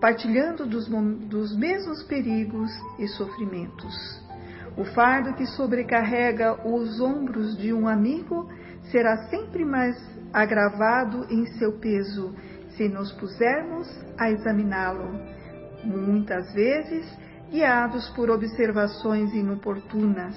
[0.00, 4.23] partilhando dos, dos mesmos perigos e sofrimentos.
[4.76, 8.48] O fardo que sobrecarrega os ombros de um amigo
[8.90, 9.96] será sempre mais
[10.32, 12.34] agravado em seu peso
[12.70, 15.20] se nos pusermos a examiná-lo,
[15.84, 17.06] muitas vezes
[17.50, 20.36] guiados por observações inoportunas.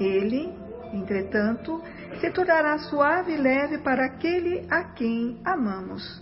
[0.00, 0.52] Ele,
[0.92, 1.80] entretanto,
[2.20, 6.20] se tornará suave e leve para aquele a quem amamos.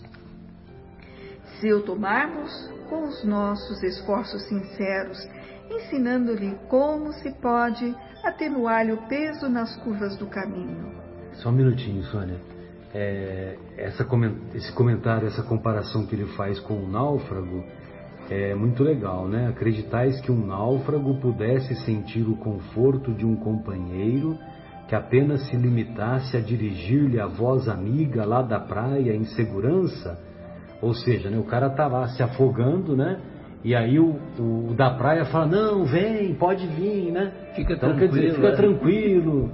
[1.59, 5.17] Se o tomarmos com os nossos esforços sinceros,
[5.69, 10.91] ensinando-lhe como se pode atenuar-lhe o peso nas curvas do caminho.
[11.33, 12.37] Só um minutinho, Sônia.
[12.93, 14.07] É, essa,
[14.55, 17.63] esse comentário, essa comparação que ele faz com o náufrago
[18.29, 19.47] é muito legal, né?
[19.47, 24.37] Acreditais que um náufrago pudesse sentir o conforto de um companheiro
[24.87, 30.19] que apenas se limitasse a dirigir-lhe a voz amiga lá da praia em segurança?
[30.81, 33.19] Ou seja, né, o cara tá lá se afogando, né?
[33.63, 37.31] E aí o, o, da praia fala, não, vem, pode vir, né?
[37.55, 38.13] Fica então, tranquilo.
[38.13, 38.55] Quer dizer, fica é.
[38.55, 39.51] tranquilo.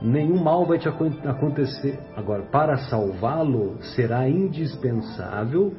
[0.00, 1.98] nenhum mal vai te acontecer.
[2.16, 5.74] Agora, para salvá-lo, será indispensável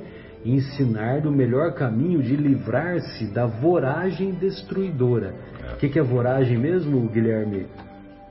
[0.45, 5.35] ensinar o melhor caminho de livrar-se da voragem destruidora.
[5.73, 7.67] O que, que é voragem mesmo, Guilherme?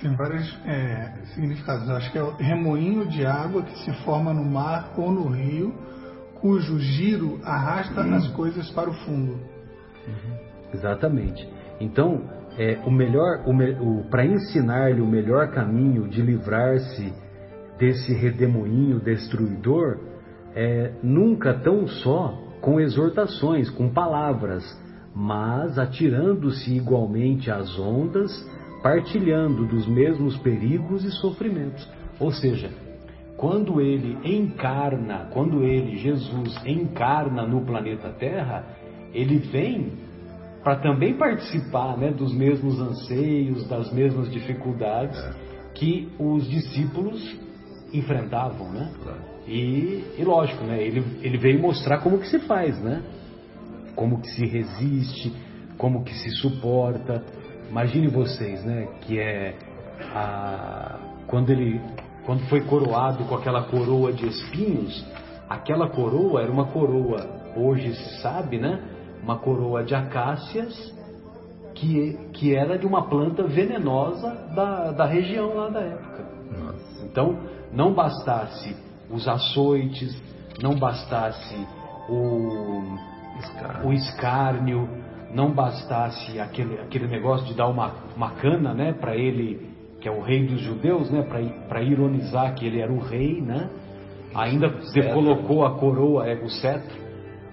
[0.00, 1.88] Tem vários é, significados.
[1.90, 5.74] Acho que é o remoinho de água que se forma no mar ou no rio,
[6.40, 9.32] cujo giro arrasta as coisas para o fundo.
[9.32, 10.36] Uhum.
[10.72, 11.48] Exatamente.
[11.80, 12.22] Então,
[12.58, 13.44] é, o melhor,
[14.10, 17.12] para ensinar-lhe o melhor caminho de livrar-se
[17.78, 19.98] desse redemoinho destruidor,
[20.54, 24.62] é, nunca tão só com exortações, com palavras,
[25.14, 28.30] mas atirando-se igualmente às ondas,
[28.82, 31.88] partilhando dos mesmos perigos e sofrimentos.
[32.18, 32.70] Ou seja,
[33.40, 38.66] quando ele encarna, quando ele, Jesus, encarna no planeta Terra,
[39.14, 39.94] ele vem
[40.62, 45.32] para também participar né, dos mesmos anseios, das mesmas dificuldades é.
[45.72, 47.40] que os discípulos
[47.94, 48.92] enfrentavam, né?
[49.48, 50.82] E, e lógico, né?
[50.82, 53.02] Ele, ele veio mostrar como que se faz, né?
[53.96, 55.32] Como que se resiste,
[55.78, 57.24] como que se suporta.
[57.70, 58.86] Imagine vocês, né?
[59.00, 59.56] Que é
[60.14, 61.80] a, quando ele
[62.30, 65.04] quando foi coroado com aquela coroa de espinhos,
[65.48, 68.80] aquela coroa era uma coroa, hoje se sabe, né?
[69.20, 70.94] Uma coroa de acácias
[71.74, 76.24] que, que era de uma planta venenosa da, da região lá da época.
[76.56, 77.04] Nossa.
[77.04, 77.36] Então,
[77.72, 78.76] não bastasse
[79.10, 80.16] os açoites,
[80.62, 81.56] não bastasse
[82.08, 82.96] o
[83.40, 84.88] escárnio, o escárnio
[85.34, 89.69] não bastasse aquele, aquele negócio de dar uma, uma cana né, para ele,
[90.00, 91.22] que é o rei dos judeus, né,
[91.68, 93.70] para ironizar que ele era o rei, né,
[94.34, 94.70] ainda
[95.12, 96.98] colocou a coroa, é, o cetro,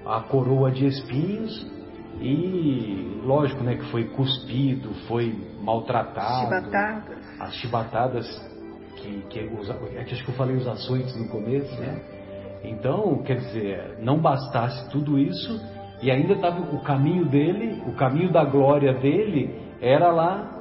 [0.06, 1.70] a coroa de espinhos
[2.22, 6.46] e lógico né, que foi cuspido, foi maltratado.
[6.46, 7.40] Chibatadas.
[7.40, 8.58] As chibatadas
[8.98, 12.02] que, que, os, é acho que eu falei os açoites no começo, né?
[12.64, 15.60] Então, quer dizer, não bastasse tudo isso
[16.02, 20.57] e ainda estava o caminho dele, o caminho da glória dele era lá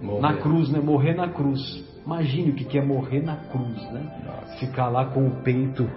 [0.00, 0.20] morrer.
[0.20, 0.80] na cruz, né?
[0.80, 1.84] Morrer na cruz.
[2.04, 4.22] Imagine o que é morrer na cruz, né?
[4.24, 4.56] Nossa.
[4.58, 5.88] Ficar lá com o peito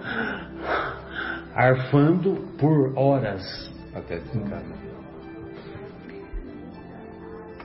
[1.54, 4.78] arfando por horas até desencarnar.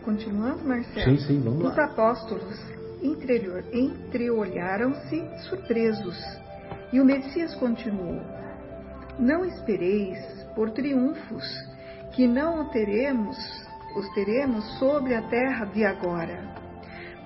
[0.04, 1.04] Continuando, Marcelo.
[1.04, 1.72] Sim, sim, vamos lá.
[1.72, 6.18] Os apóstolos entreolharam-se surpresos.
[6.94, 8.22] E o Messias continuou:
[9.20, 10.18] Não espereis
[10.56, 11.44] por triunfos,
[12.14, 13.36] que não teremos,
[13.98, 16.56] os teremos sobre a terra de agora.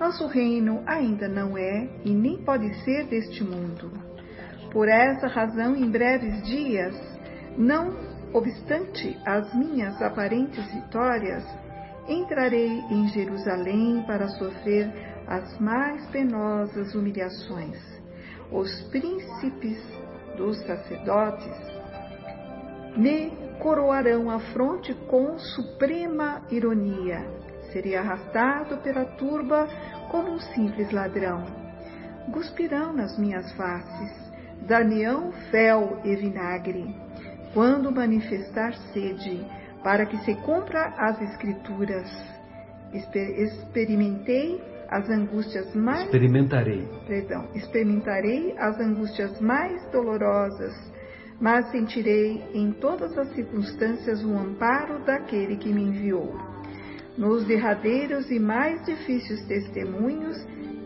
[0.00, 3.92] Nosso reino ainda não é e nem pode ser deste mundo.
[4.72, 6.96] Por essa razão, em breves dias,
[7.58, 7.94] não
[8.32, 11.44] obstante as minhas aparentes vitórias,
[12.08, 14.90] entrarei em Jerusalém para sofrer
[15.26, 17.78] as mais penosas humilhações.
[18.50, 19.78] Os príncipes
[20.38, 21.52] dos sacerdotes
[22.96, 27.24] me coroarão a fronte com suprema ironia.
[27.72, 29.68] Serei arrastado pela turba
[30.10, 31.44] como um simples ladrão.
[32.32, 34.32] Cuspirão nas minhas faces,
[34.66, 36.94] dar-me-ão fel e vinagre.
[37.54, 39.46] Quando manifestar sede,
[39.82, 42.10] para que se cumpra as escrituras.
[42.92, 46.86] Experimentei as angústias mais experimentarei.
[47.06, 50.74] Perdão, experimentarei as angústias mais dolorosas,
[51.40, 56.34] mas sentirei em todas as circunstâncias o amparo daquele que me enviou.
[57.16, 60.36] Nos derradeiros e mais difíceis testemunhos,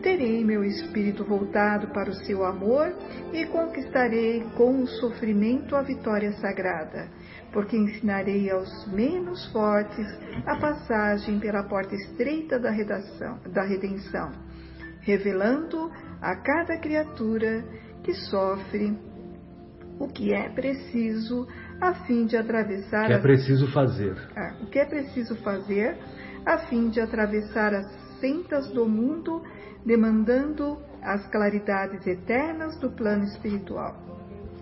[0.02, 2.92] terei meu espírito voltado para o seu amor
[3.32, 7.08] e conquistarei com o sofrimento a vitória sagrada
[7.56, 10.06] porque ensinarei aos menos fortes
[10.44, 14.30] a passagem pela porta estreita da, redação, da redenção,
[15.00, 17.64] revelando a cada criatura
[18.04, 18.94] que sofre
[19.98, 21.46] o que é preciso
[21.80, 23.04] a fim de atravessar.
[23.04, 24.16] O que é preciso fazer.
[24.36, 25.96] Ah, o que é preciso fazer
[26.44, 27.86] a fim de atravessar as
[28.20, 29.42] sentas do mundo,
[29.84, 33.94] demandando as claridades eternas do plano espiritual.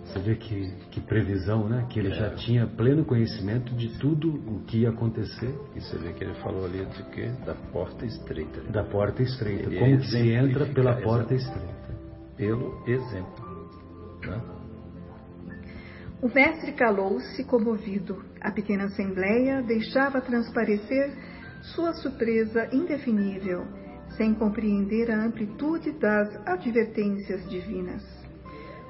[0.05, 1.87] Você vê que, que previsão, né?
[1.89, 2.15] Que ele é.
[2.15, 5.53] já tinha pleno conhecimento de tudo o que ia acontecer.
[5.75, 7.31] E você vê que ele falou ali de quê?
[7.43, 8.61] Da porta estreita.
[8.71, 9.63] Da porta estreita.
[9.63, 11.95] Ele Como que se entra pela porta estreita?
[12.37, 13.45] Pelo exemplo.
[14.27, 14.54] Né?
[16.21, 18.23] O mestre calou-se comovido.
[18.41, 21.11] A pequena assembleia deixava transparecer
[21.73, 23.65] sua surpresa indefinível,
[24.15, 28.03] sem compreender a amplitude das advertências divinas.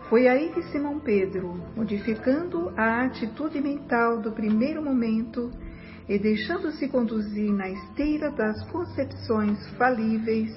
[0.07, 5.49] Foi aí que Simão Pedro, modificando a atitude mental do primeiro momento
[6.07, 10.55] e deixando-se conduzir na esteira das concepções falíveis,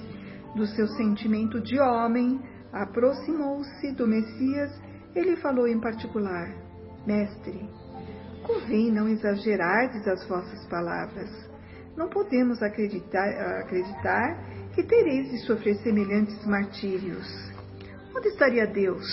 [0.54, 2.40] do seu sentimento de homem,
[2.72, 4.70] aproximou-se do Messias
[5.18, 6.54] e lhe falou em particular:
[7.06, 7.68] Mestre,
[8.46, 11.28] convém não exagerardes as vossas palavras.
[11.96, 13.28] Não podemos acreditar,
[13.60, 17.26] acreditar que tereis de sofrer semelhantes martírios.
[18.16, 19.04] Onde estaria Deus,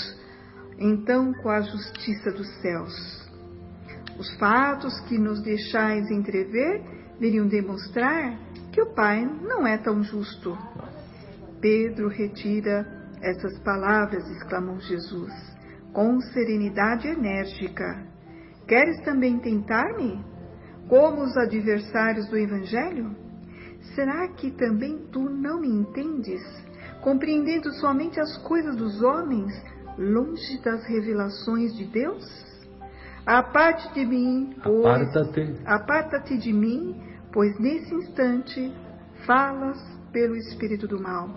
[0.78, 3.26] então, com a justiça dos céus?
[4.20, 6.84] Os fatos que nos deixais entrever
[7.20, 8.38] viriam demonstrar
[8.72, 10.56] que o Pai não é tão justo.
[11.60, 12.86] Pedro retira
[13.22, 15.55] essas palavras, exclamou Jesus,
[15.96, 18.06] com serenidade enérgica.
[18.68, 20.22] Queres também tentar-me?
[20.89, 23.16] Como os adversários do Evangelho?
[23.96, 26.41] Será que também tu não me entendes,
[27.02, 29.54] compreendendo somente as coisas dos homens,
[29.98, 32.26] longe das revelações de Deus?
[33.26, 34.86] Aparte de mim, pois.
[34.86, 35.56] Aparta-te.
[35.66, 38.76] Aparta-te de mim, pois nesse instante
[39.26, 39.82] falas
[40.12, 41.30] pelo espírito do mal.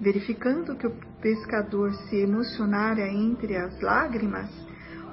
[0.00, 4.50] Verificando que o pescador se emocionara entre as lágrimas,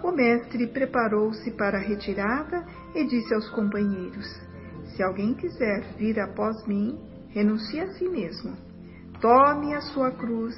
[0.04, 4.26] o mestre preparou-se para a retirada e disse aos companheiros:
[4.96, 6.98] Se alguém quiser vir após mim,
[7.30, 8.56] renuncie a si mesmo.
[9.20, 10.56] Tome a sua cruz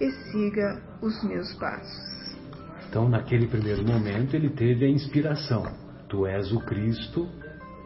[0.00, 2.36] e siga os meus passos.
[2.88, 5.64] Então, naquele primeiro momento, ele teve a inspiração:
[6.08, 7.28] Tu és o Cristo,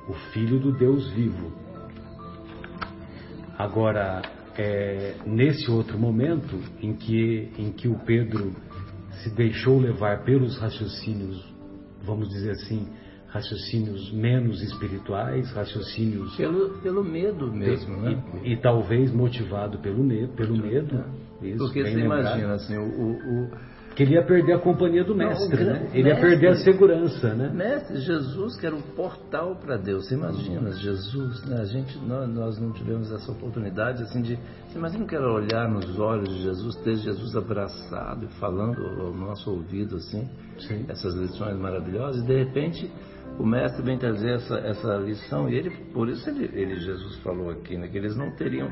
[0.09, 1.53] o Filho do Deus vivo.
[3.59, 4.23] Agora,
[4.57, 8.53] é, nesse outro momento em que, em que o Pedro
[9.23, 11.45] se deixou levar pelos raciocínios,
[12.03, 12.89] vamos dizer assim,
[13.29, 18.23] raciocínios menos espirituais, raciocínios pelo, pelo medo mesmo, né?
[18.45, 21.05] E, e, talvez motivado pelo medo, pelo medo.
[21.43, 22.21] Isso, Porque você lembrado.
[22.21, 23.51] imagina assim, o, o,
[23.95, 25.91] que ele ia perder a companhia do mestre, Não, né?
[25.93, 27.51] Ele mestre, ia perder a segurança, né?
[27.55, 30.07] Mestre Jesus, que era o portal para Deus.
[30.07, 31.61] Você imagina, Jesus, né?
[31.61, 34.37] A gente, nós, nós, não tivemos essa oportunidade, assim, de...
[34.69, 39.13] Você imagina que era olhar nos olhos de Jesus, ter Jesus abraçado e falando ao
[39.15, 40.29] nosso ouvido, assim,
[40.59, 40.85] Sim.
[40.89, 42.91] essas lições maravilhosas, e de repente
[43.39, 47.51] o mestre vem trazer essa, essa lição, e ele, por isso ele, ele Jesus falou
[47.51, 47.89] aqui, né?
[47.89, 48.69] Que eles não teriam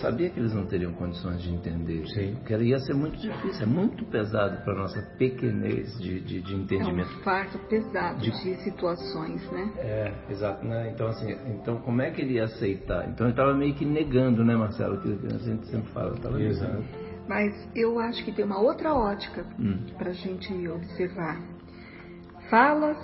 [0.00, 2.06] sabia que eles não teriam condições de entender.
[2.08, 2.36] Sim.
[2.46, 6.54] Que ia ser muito difícil, é muito pesado para a nossa pequenez de, de, de,
[6.54, 7.10] entendimento.
[7.10, 9.72] É um fardo pesado de, de, situações, né?
[9.76, 10.64] É, exato.
[10.64, 10.90] Né?
[10.90, 13.08] Então, assim, então, como é que ele ia aceitar?
[13.08, 15.00] Então, ele estava meio que negando, né, Marcelo?
[15.00, 16.16] Que a gente sempre fala.
[16.16, 16.82] Tava Exato.
[17.28, 19.86] Mas eu acho que tem uma outra ótica hum.
[19.98, 21.40] para a gente observar.
[22.48, 22.98] Falas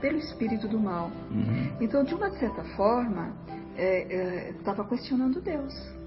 [0.00, 1.10] pelo espírito do mal.
[1.30, 1.76] Uhum.
[1.80, 3.32] Então, de uma certa forma,
[3.76, 5.97] estava é, é, questionando Deus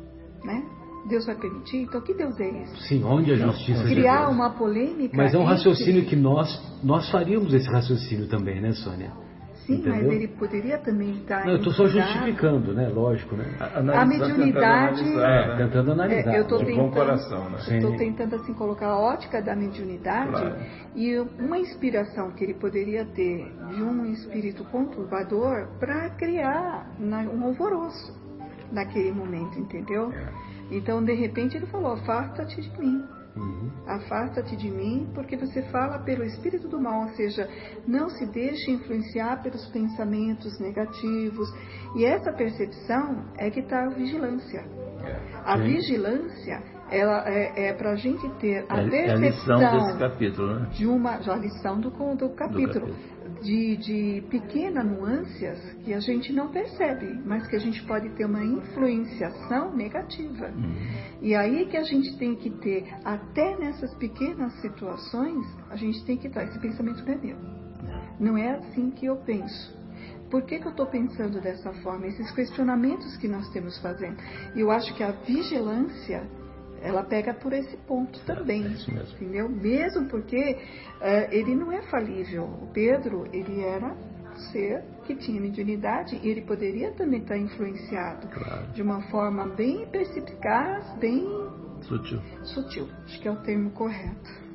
[0.44, 0.64] né?
[1.08, 1.78] Deus vai permitir?
[1.78, 2.88] Então, que Deus é esse?
[2.88, 4.36] Sim, onde a justiça Criar de Deus?
[4.36, 5.18] uma polêmica.
[5.18, 9.12] Mas é um raciocínio que nós, nós faríamos esse raciocínio também, né, Sônia?
[9.66, 9.94] Sim, Entendeu?
[9.94, 11.46] mas ele poderia também estar.
[11.46, 12.89] Não, eu estou só justificando, né?
[12.89, 13.46] Lógico, né?
[13.60, 15.04] a mediunidade.
[15.04, 16.34] Tentando analisar, é, tentando analisar.
[16.34, 17.58] É, eu estou tentando, coração, né?
[17.70, 20.56] Estou tentando assim colocar a ótica da mediunidade claro.
[20.96, 28.20] e uma inspiração que ele poderia ter de um espírito conturbador para criar um alvoroço
[28.72, 30.11] naquele momento, entendeu?
[30.11, 30.51] É.
[30.72, 33.03] Então, de repente, ele falou: afasta-te de mim.
[33.36, 33.72] Uhum.
[33.88, 37.47] Afasta-te de mim, porque você fala pelo espírito do mal, ou seja,
[37.88, 41.47] não se deixe influenciar pelos pensamentos negativos.
[41.95, 44.65] E essa percepção é que está a vigilância.
[45.03, 45.19] É.
[45.45, 45.63] A Sim.
[45.63, 46.61] vigilância
[46.91, 50.67] ela é, é para a gente ter a percepção é a lição desse capítulo, né?
[50.72, 52.67] de uma já a lição do, do capítulo.
[52.67, 57.84] Do capítulo de, de pequenas nuances que a gente não percebe, mas que a gente
[57.86, 60.48] pode ter uma influenciação negativa.
[60.48, 60.76] Uhum.
[61.22, 66.18] E aí que a gente tem que ter, até nessas pequenas situações, a gente tem
[66.18, 67.38] que estar, esse pensamento não é meu.
[68.20, 69.82] Não é assim que eu penso.
[70.30, 72.08] Por que, que eu estou pensando dessa forma?
[72.08, 74.16] Esses questionamentos que nós temos fazendo.
[74.56, 76.24] Eu acho que a vigilância
[76.82, 79.16] ela pega por esse ponto também, é mesmo.
[79.16, 79.50] entendeu?
[79.50, 82.44] Mesmo porque uh, ele não é falível.
[82.44, 88.28] O Pedro, ele era um ser que tinha mediunidade e ele poderia também estar influenciado
[88.28, 88.68] claro.
[88.74, 91.28] de uma forma bem perspicaz, bem
[91.82, 92.20] sutil.
[92.44, 94.52] Sutil, acho que é o termo correto.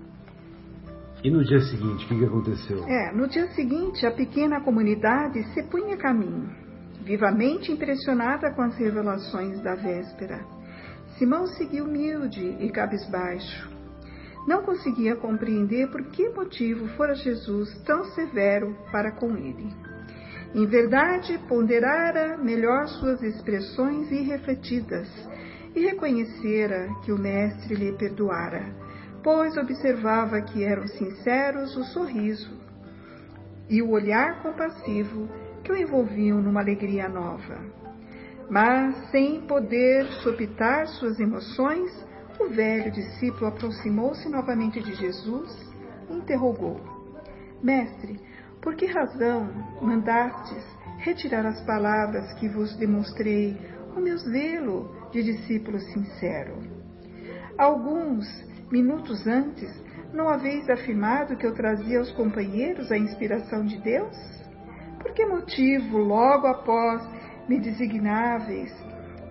[1.22, 2.84] E no dia seguinte, o que, que aconteceu?
[2.86, 6.50] É, no dia seguinte, a pequena comunidade se punha a caminho,
[7.02, 10.55] vivamente impressionada com as revelações da véspera.
[11.18, 13.70] Simão seguiu humilde e cabisbaixo.
[14.46, 19.72] Não conseguia compreender por que motivo fora Jesus tão severo para com ele.
[20.54, 25.08] Em verdade, ponderara melhor suas expressões irrefletidas
[25.74, 28.64] e reconhecera que o Mestre lhe perdoara,
[29.22, 32.56] pois observava que eram sinceros o sorriso
[33.68, 35.28] e o olhar compassivo
[35.64, 37.85] que o envolviam numa alegria nova.
[38.48, 41.90] Mas, sem poder sopitar suas emoções,
[42.38, 45.50] o velho discípulo aproximou-se novamente de Jesus
[46.08, 46.80] e interrogou:
[47.62, 48.20] Mestre,
[48.60, 50.64] por que razão mandastes
[50.98, 53.58] retirar as palavras que vos demonstrei
[53.96, 56.58] o meu zelo de discípulo sincero?
[57.58, 58.26] Alguns
[58.70, 59.70] minutos antes,
[60.12, 64.16] não haveis afirmado que eu trazia aos companheiros a inspiração de Deus?
[65.00, 67.02] Por que motivo, logo após
[67.48, 68.72] me designáveis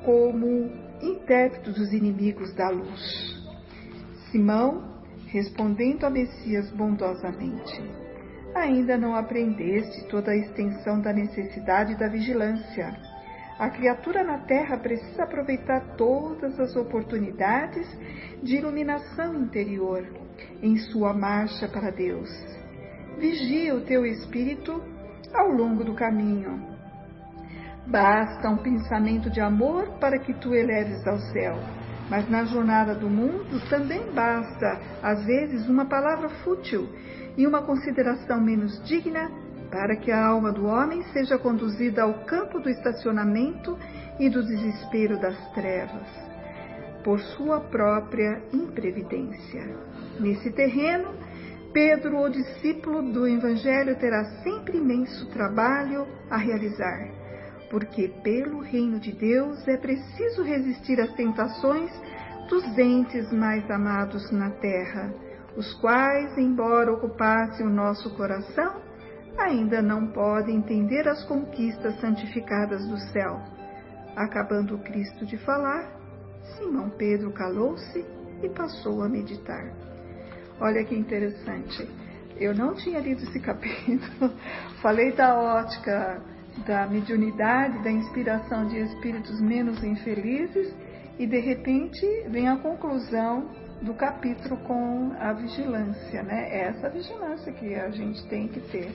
[0.04, 3.36] como intérprete dos inimigos da luz?
[4.32, 4.84] Simão,
[5.28, 7.82] respondendo a Messias bondosamente,
[8.54, 12.96] ainda não aprendeste toda a extensão da necessidade da vigilância.
[13.58, 17.88] A criatura na Terra precisa aproveitar todas as oportunidades
[18.44, 20.06] de iluminação interior
[20.62, 22.30] em sua marcha para Deus.
[23.18, 24.84] Vigia o teu espírito
[25.34, 26.75] ao longo do caminho.
[27.88, 31.56] Basta um pensamento de amor para que tu eleves ao céu.
[32.10, 36.88] Mas na jornada do mundo também basta, às vezes, uma palavra fútil
[37.38, 39.30] e uma consideração menos digna
[39.72, 43.78] para que a alma do homem seja conduzida ao campo do estacionamento
[44.20, 46.08] e do desespero das trevas,
[47.04, 49.64] por sua própria imprevidência.
[50.20, 51.14] Nesse terreno,
[51.74, 57.10] Pedro, o discípulo do Evangelho, terá sempre imenso trabalho a realizar,
[57.70, 61.92] porque pelo reino de Deus é preciso resistir às tentações
[62.50, 65.14] dos entes mais amados na terra,
[65.58, 68.82] os quais, embora ocupassem o nosso coração,
[69.38, 73.42] ainda não podem entender as conquistas santificadas do céu.
[74.16, 75.92] Acabando Cristo de falar,
[76.58, 78.06] Simão Pedro calou-se
[78.44, 79.74] e passou a meditar.
[80.60, 81.90] Olha que interessante.
[82.38, 84.32] Eu não tinha lido esse capítulo.
[84.82, 86.22] Falei da ótica
[86.66, 90.74] da mediunidade, da inspiração de espíritos menos infelizes
[91.20, 93.50] e de repente vem a conclusão
[93.82, 96.50] do capítulo com a vigilância, né?
[96.50, 98.92] É essa vigilância que a gente tem que ter.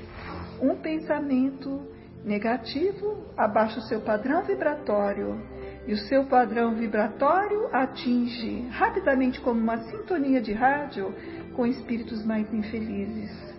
[0.61, 1.87] Um pensamento
[2.25, 5.41] negativo abaixa o seu padrão vibratório
[5.87, 11.15] e o seu padrão vibratório atinge rapidamente como uma sintonia de rádio
[11.55, 13.50] com espíritos mais infelizes.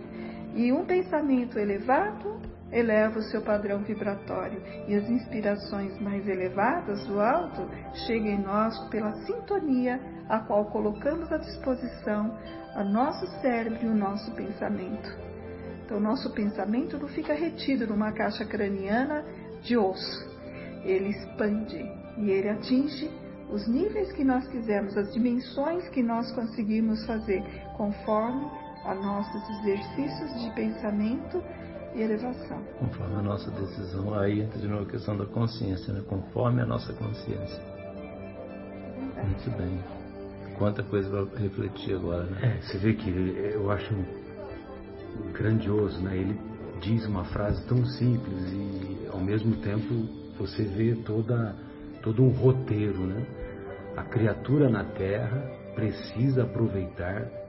[0.54, 2.40] E um pensamento elevado
[2.70, 7.68] eleva o seu padrão vibratório e as inspirações mais elevadas do alto
[8.06, 12.36] chegam em nós pela sintonia a qual colocamos à disposição
[12.74, 15.10] a nosso cérebro e o nosso pensamento.
[15.84, 19.24] Então, o nosso pensamento não fica retido numa caixa craniana
[19.62, 20.30] de osso.
[20.84, 21.78] Ele expande
[22.16, 23.10] e ele atinge
[23.50, 27.42] os níveis que nós quisermos, as dimensões que nós conseguimos fazer,
[27.76, 28.50] conforme
[28.84, 31.42] a nossos exercícios de pensamento
[31.94, 32.62] e elevação.
[32.78, 36.02] Conforme a nossa decisão, aí entra de novo a questão da consciência, né?
[36.08, 37.60] conforme a nossa consciência.
[39.16, 39.82] É Muito bem.
[40.58, 42.56] Quanta coisa para refletir agora, né?
[42.58, 43.10] É, você vê que
[43.54, 43.94] eu acho
[45.32, 46.16] grandioso, né?
[46.16, 46.38] Ele
[46.80, 50.06] diz uma frase tão simples e ao mesmo tempo
[50.38, 51.54] você vê toda
[52.02, 53.24] todo um roteiro, né?
[53.96, 55.42] A criatura na Terra
[55.74, 57.41] precisa aproveitar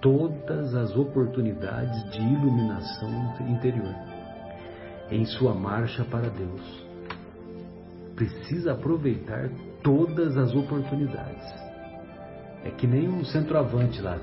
[0.00, 3.94] todas as oportunidades de iluminação interior
[5.10, 6.84] em sua marcha para Deus.
[8.14, 9.50] Precisa aproveitar
[9.82, 11.44] todas as oportunidades.
[12.64, 14.18] É que nem um centroavante lá.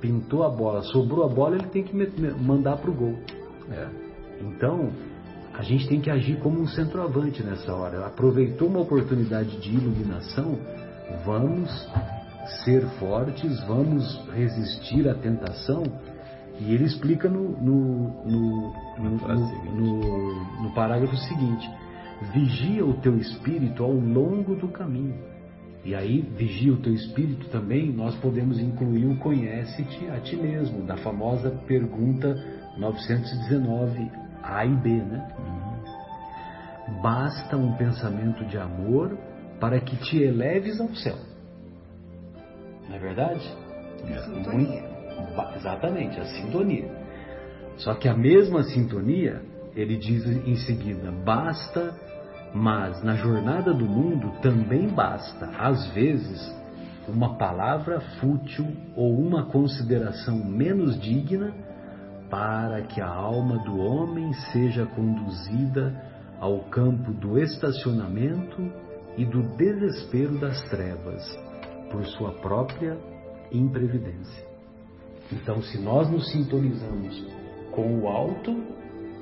[0.00, 3.18] Pintou a bola, sobrou a bola, ele tem que mandar para o gol.
[3.70, 3.88] É.
[4.40, 4.90] Então,
[5.54, 8.06] a gente tem que agir como um centroavante nessa hora.
[8.06, 10.58] Aproveitou uma oportunidade de iluminação,
[11.24, 11.70] vamos
[12.64, 15.82] ser fortes, vamos resistir à tentação.
[16.60, 18.24] E ele explica no, no,
[18.96, 19.12] no,
[20.62, 21.68] no, parágrafo seguinte:
[22.32, 25.18] vigia o teu espírito ao longo do caminho.
[25.84, 30.82] E aí, vigia o teu espírito também, nós podemos incluir o conhece-te a ti mesmo,
[30.86, 32.34] da famosa pergunta
[32.78, 34.10] 919,
[34.42, 35.28] A e B, né?
[35.38, 37.02] Uhum.
[37.02, 39.18] Basta um pensamento de amor
[39.60, 41.33] para que te eleves ao céu.
[42.88, 43.52] Não é verdade?
[44.08, 44.18] É.
[44.22, 44.82] Sintonia.
[45.16, 46.90] Muito, exatamente, a sintonia.
[47.76, 49.42] Só que a mesma sintonia,
[49.74, 51.94] ele diz em seguida, basta,
[52.52, 56.54] mas na jornada do mundo também basta, às vezes,
[57.08, 58.66] uma palavra fútil
[58.96, 61.52] ou uma consideração menos digna
[62.30, 65.94] para que a alma do homem seja conduzida
[66.40, 68.70] ao campo do estacionamento
[69.16, 71.22] e do desespero das trevas,
[71.94, 72.98] por sua própria
[73.52, 74.44] imprevidência.
[75.32, 77.24] Então, se nós nos sintonizamos
[77.70, 78.52] com o alto,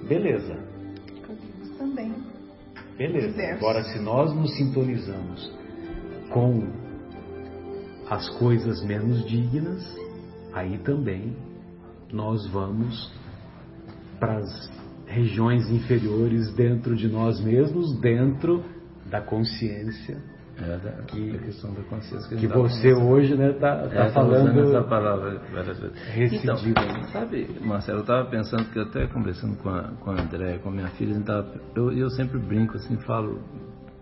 [0.09, 0.59] beleza.
[1.27, 2.15] Podemos também
[2.97, 3.55] beleza.
[3.55, 5.53] Agora, se nós nos sintonizamos
[6.31, 6.67] com
[8.09, 9.85] as coisas menos dignas,
[10.55, 11.37] aí também
[12.11, 13.13] nós vamos
[14.19, 14.71] para as
[15.07, 18.65] regiões inferiores dentro de nós mesmos, dentro
[19.07, 20.32] da consciência.
[20.61, 23.89] É, da, que, a questão da consciência que, que tá você hoje está né, tá,
[23.89, 26.45] tá é, falando essa palavra várias vezes.
[26.45, 26.57] Então,
[27.11, 30.73] sabe, Marcelo, eu estava pensando que até conversando com a, com a André, com a
[30.73, 33.41] minha filha, tava, eu, eu sempre brinco assim, falo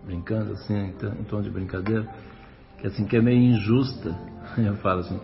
[0.05, 2.05] brincando assim, em, em tom de brincadeira,
[2.79, 4.13] que assim que é meio injusta.
[4.57, 5.19] Eu falo assim,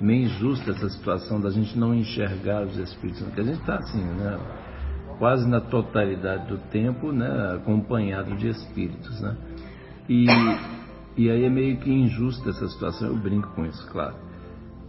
[0.00, 4.02] meio injusta essa situação da gente não enxergar os espíritos, porque a gente está assim,
[4.02, 4.38] né?
[5.18, 7.56] Quase na totalidade do tempo, né?
[7.56, 9.36] Acompanhado de espíritos, né?
[10.10, 10.26] E,
[11.16, 14.16] e aí é meio que injusta essa situação, eu brinco com isso, claro.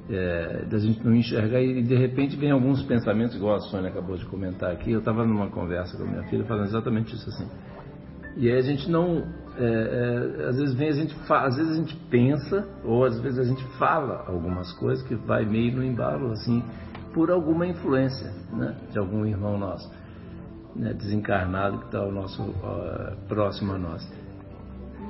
[0.10, 4.18] É, da gente não enxergar e de repente vem alguns pensamentos, igual a Sônia acabou
[4.18, 4.92] de comentar aqui.
[4.92, 7.48] Eu estava numa conversa com a minha filha falando exatamente isso assim.
[8.36, 9.24] E aí a gente não.
[9.58, 13.20] É, é, às vezes vem, a gente fala, às vezes a gente pensa, ou às
[13.20, 16.64] vezes a gente fala algumas coisas que vai meio no embalo, assim,
[17.14, 19.88] por alguma influência né, de algum irmão nosso,
[20.76, 22.44] né, desencarnado que está ao nosso,
[23.28, 24.21] próximo a nós.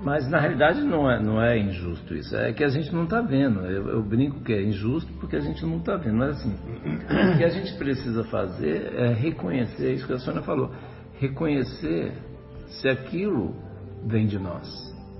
[0.04, 3.22] Mas na realidade não é, não é injusto isso, é que a gente não está
[3.22, 3.60] vendo.
[3.62, 6.18] Eu, eu, brinco que é injusto porque a gente não está vendo.
[6.18, 10.72] Mas assim, o que a gente precisa fazer é reconhecer isso que a Sônia falou.
[11.20, 12.14] Reconhecer
[12.68, 13.56] se aquilo
[14.08, 14.68] vem de nós,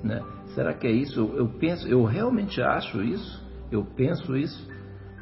[0.04, 0.20] né?
[0.56, 1.32] Será que é isso?
[1.36, 3.42] Eu, penso, eu realmente acho isso?
[3.72, 4.70] Eu penso isso?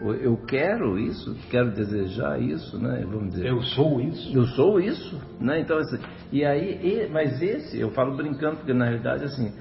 [0.01, 1.35] Eu quero isso?
[1.51, 3.05] Quero desejar isso, né?
[3.05, 3.47] Vamos dizer.
[3.47, 4.35] Eu sou isso.
[4.35, 5.59] Eu sou isso, né?
[5.59, 5.99] Então, assim,
[6.31, 9.51] e aí, e, mas esse, eu falo brincando porque na realidade, assim,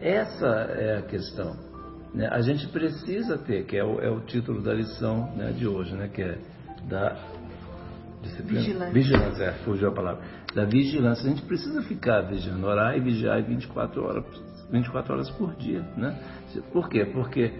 [0.00, 1.54] essa é a questão.
[2.14, 2.28] Né?
[2.30, 5.94] A gente precisa ter, que é o, é o título da lição né, de hoje,
[5.94, 6.08] né?
[6.08, 6.38] Que é
[6.88, 7.16] da
[8.22, 8.60] disciplina.
[8.60, 8.92] Vigilância.
[8.92, 10.22] Vigilância, é, fugiu a palavra.
[10.54, 11.26] Da vigilância.
[11.26, 14.24] A gente precisa ficar vigiando, orar e vigiar 24 horas,
[14.70, 16.18] 24 horas por dia, né?
[16.72, 17.04] Por quê?
[17.04, 17.52] Porque,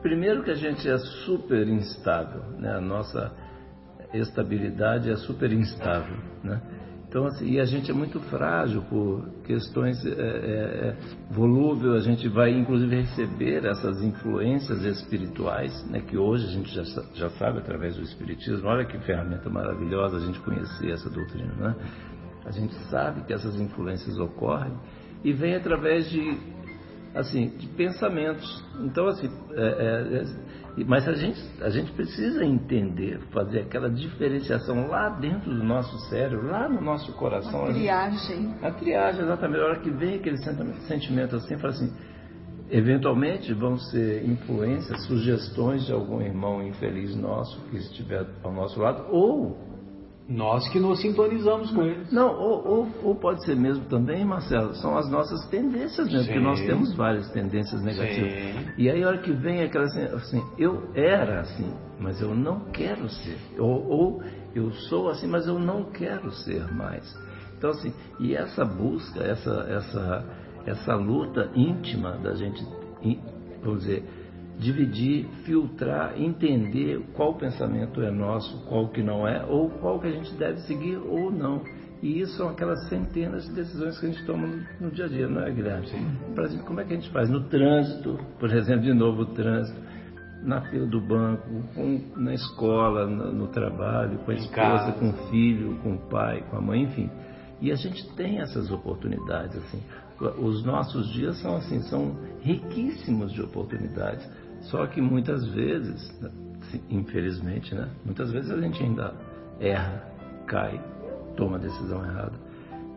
[0.00, 0.96] primeiro que a gente é
[1.26, 2.76] super instável, né?
[2.76, 3.30] A nossa
[4.14, 6.60] estabilidade é super instável, né?
[7.10, 10.96] Então, assim, e a gente é muito frágil por questões é, é, é,
[11.28, 16.84] volúvel, a gente vai inclusive receber essas influências espirituais, né, que hoje a gente já,
[17.14, 18.68] já sabe através do Espiritismo.
[18.68, 21.74] Olha que ferramenta maravilhosa a gente conhecer essa doutrina, né?
[22.46, 24.72] A gente sabe que essas influências ocorrem
[25.24, 26.38] e vem através de
[27.12, 28.64] assim de pensamentos.
[28.84, 30.24] Então assim, é, é,
[30.86, 36.48] mas a gente a gente precisa entender, fazer aquela diferenciação lá dentro do nosso cérebro,
[36.48, 37.64] lá no nosso coração.
[37.64, 38.54] A triagem.
[38.62, 39.60] A triagem, exatamente.
[39.60, 40.38] A hora que vem aquele
[40.86, 41.92] sentimento assim, fala assim.
[42.72, 49.06] Eventualmente vão ser influências, sugestões de algum irmão infeliz nosso que estiver ao nosso lado,
[49.10, 49.69] ou
[50.30, 52.12] nós que nos sintonizamos com eles.
[52.12, 56.26] Não, ou, ou, ou, pode ser mesmo também, Marcelo, são as nossas tendências mesmo, Sim.
[56.26, 58.32] porque nós temos várias tendências negativas.
[58.32, 58.72] Sim.
[58.78, 62.60] E aí a hora que vem aquela assim, assim, eu era assim, mas eu não
[62.70, 63.38] quero ser.
[63.58, 64.22] Ou, ou
[64.54, 67.12] eu sou assim, mas eu não quero ser mais.
[67.58, 70.24] Então assim, e essa busca, essa, essa,
[70.64, 72.64] essa luta íntima da gente,
[73.64, 74.04] vamos dizer,
[74.60, 80.12] dividir, filtrar, entender qual pensamento é nosso, qual que não é, ou qual que a
[80.12, 81.62] gente deve seguir ou não.
[82.02, 85.08] E isso são aquelas centenas de decisões que a gente toma no, no dia a
[85.08, 85.86] dia, não é, Guilherme?
[85.86, 86.06] Sim.
[86.38, 87.28] Exemplo, como é que a gente faz?
[87.28, 89.78] No trânsito, por exemplo, de novo o trânsito,
[90.42, 95.30] na fila do banco, com, na escola, no, no trabalho, com a esposa, com o
[95.30, 97.10] filho, com o pai, com a mãe, enfim.
[97.60, 99.82] E a gente tem essas oportunidades, assim.
[100.38, 104.26] Os nossos dias são assim, são riquíssimos de oportunidades.
[104.62, 106.20] Só que muitas vezes,
[106.90, 107.88] infelizmente, né?
[108.04, 109.14] Muitas vezes a gente ainda
[109.58, 110.04] erra,
[110.46, 110.80] cai,
[111.36, 112.38] toma a decisão errada.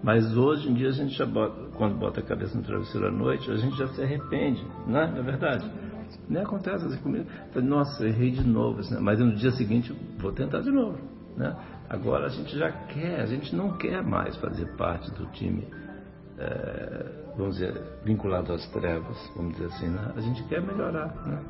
[0.03, 3.11] Mas hoje em dia a gente já bota, quando bota a cabeça no travesseiro à
[3.11, 5.07] noite, a gente já se arrepende, né?
[5.07, 5.71] Não é verdade?
[6.27, 7.25] Nem acontece assim comigo.
[7.55, 8.99] Nossa, errei de novo, né?
[8.99, 10.99] mas no dia seguinte vou tentar de novo,
[11.37, 11.55] né?
[11.89, 15.67] Agora a gente já quer, a gente não quer mais fazer parte do time
[16.37, 20.13] é, vamos dizer, vinculado às trevas, vamos dizer assim, né?
[20.15, 21.41] A gente quer melhorar, né?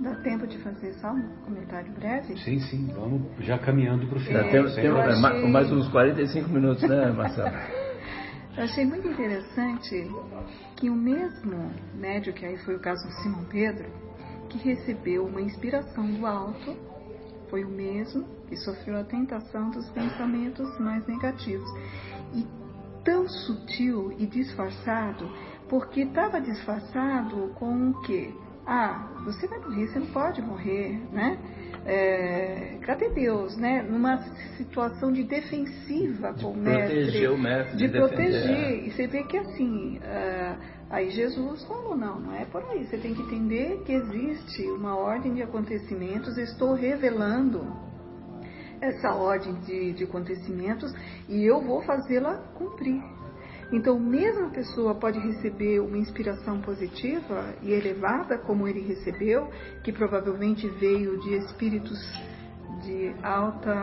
[0.00, 2.36] Dá tempo de fazer só um comentário breve?
[2.38, 4.42] Sim, sim, vamos já caminhando para o final.
[4.42, 5.50] É, tem, tem achei...
[5.50, 7.50] mais uns 45 minutos, né, Marcelo?
[8.56, 10.08] eu achei muito interessante
[10.76, 13.86] que o mesmo médio, que aí foi o caso do Simão Pedro,
[14.48, 16.76] que recebeu uma inspiração do alto,
[17.50, 21.68] foi o mesmo que sofreu a tentação dos pensamentos mais negativos.
[22.32, 22.46] E
[23.08, 25.30] tão sutil e disfarçado,
[25.66, 28.34] porque estava disfarçado com o quê?
[28.66, 31.38] Ah, você vai morrer, você não pode morrer, né?
[31.88, 33.82] é, cadê Deus, né?
[33.82, 34.18] Numa
[34.58, 37.02] situação de defensiva com de o mestre.
[37.02, 37.76] Proteger o mestre.
[37.78, 38.32] De, De, proteger.
[38.32, 38.86] defender.
[38.86, 40.56] E você vê que assim, ah,
[40.90, 42.84] aí Jesus falou, não, não é por aí.
[42.86, 47.87] Você tem que entender que existe uma ordem de acontecimentos, estou revelando
[48.80, 50.92] essa ordem de, de acontecimentos
[51.28, 53.02] e eu vou fazê-la cumprir.
[53.70, 59.50] Então, mesmo a pessoa pode receber uma inspiração positiva e elevada, como ele recebeu,
[59.84, 61.98] que provavelmente veio de espíritos
[62.82, 63.74] de alta,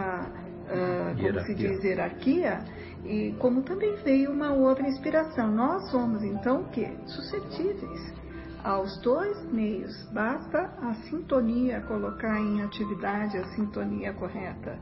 [0.68, 2.62] ah, como se diz, hierarquia,
[3.04, 5.52] e como também veio uma outra inspiração.
[5.52, 6.90] Nós somos, então, o quê?
[7.06, 8.25] Suscetíveis
[8.66, 9.94] aos dois meios.
[10.12, 14.80] Basta a sintonia, colocar em atividade a sintonia correta.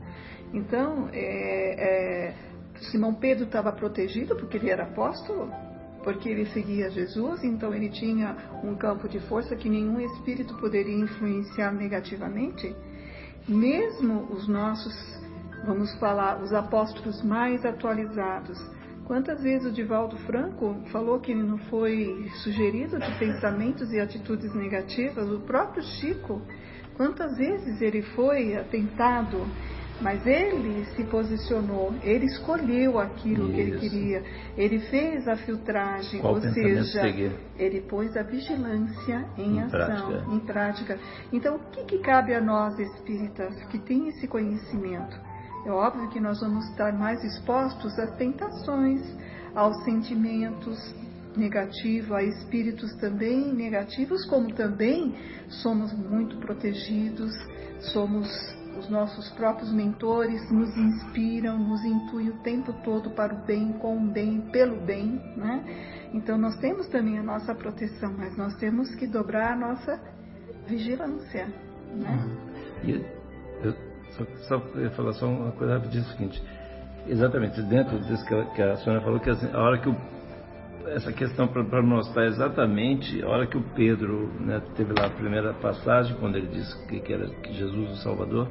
[0.54, 2.34] Então, é, é,
[2.90, 5.52] Simão Pedro estava protegido porque ele era apóstolo,
[6.02, 10.96] porque ele seguia Jesus, então ele tinha um campo de força que nenhum espírito poderia
[10.96, 12.74] influenciar negativamente.
[13.46, 14.94] Mesmo os nossos,
[15.66, 18.58] vamos falar, os apóstolos mais atualizados,
[19.06, 24.54] Quantas vezes o Divaldo Franco falou que ele não foi sugerido de pensamentos e atitudes
[24.54, 25.28] negativas?
[25.30, 26.40] O próprio Chico,
[26.96, 29.46] quantas vezes ele foi atentado,
[30.00, 33.80] mas ele se posicionou, ele escolheu aquilo que ele Isso.
[33.80, 34.22] queria,
[34.56, 37.32] ele fez a filtragem, Qual ou seja, seguir?
[37.58, 40.24] ele pôs a vigilância em, Em ação, prática.
[40.34, 40.98] em prática.
[41.30, 45.14] Então, o que, que cabe a nós espíritas que têm esse conhecimento?
[45.64, 49.00] É óbvio que nós vamos estar mais expostos às tentações,
[49.54, 50.78] aos sentimentos
[51.36, 55.14] negativos, a espíritos também negativos, como também
[55.48, 57.32] somos muito protegidos,
[57.92, 58.28] somos
[58.78, 63.96] os nossos próprios mentores, nos inspiram, nos intuem o tempo todo para o bem, com
[63.96, 65.64] o bem, pelo bem, né?
[66.12, 70.00] Então nós temos também a nossa proteção, mas nós temos que dobrar a nossa
[70.66, 71.46] vigilância,
[71.94, 72.18] né?
[72.82, 72.90] E
[73.62, 76.42] eu só, só ia falar só uma coisa rapidinho, é o seguinte.
[77.06, 79.96] Exatamente, dentro disso que a, que a Sônia falou, que assim, a hora que o,
[80.88, 85.52] essa questão para mostrar exatamente, a hora que o Pedro né, teve lá a primeira
[85.54, 88.48] passagem, quando ele disse que, que era que Jesus o Salvador,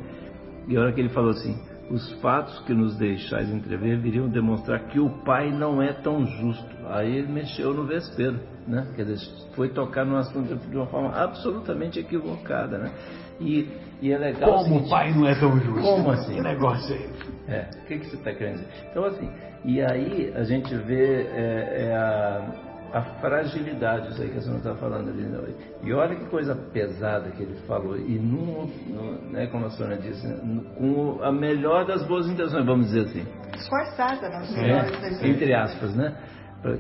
[0.67, 1.57] e a hora que ele falou assim,
[1.89, 6.75] os fatos que nos deixais entrever viriam demonstrar que o Pai não é tão justo.
[6.87, 8.87] Aí ele mexeu no vespeiro, né?
[8.95, 12.91] Quer dizer, foi tocar no assunto de uma forma absolutamente equivocada, né?
[13.39, 13.69] E,
[14.01, 14.49] e é legal.
[14.49, 15.81] o Como seguinte- o pai não é tão justo?
[15.81, 16.35] Como assim?
[16.35, 17.33] Que negócio é esse?
[17.47, 18.67] é, o que, que você está querendo dizer?
[18.91, 19.29] Então, assim,
[19.65, 24.59] e aí a gente vê é, é a, a fragilidade, isso aí que a senhora
[24.59, 25.23] está falando ali.
[25.23, 25.39] Né?
[25.83, 29.97] E olha que coisa pesada que ele falou, e num, num- né, como a senhora
[29.97, 33.25] disse, né, num- com a melhor das boas intenções, vamos dizer assim,
[33.55, 36.13] Esforçada nas melhores das é, entre aspas, né?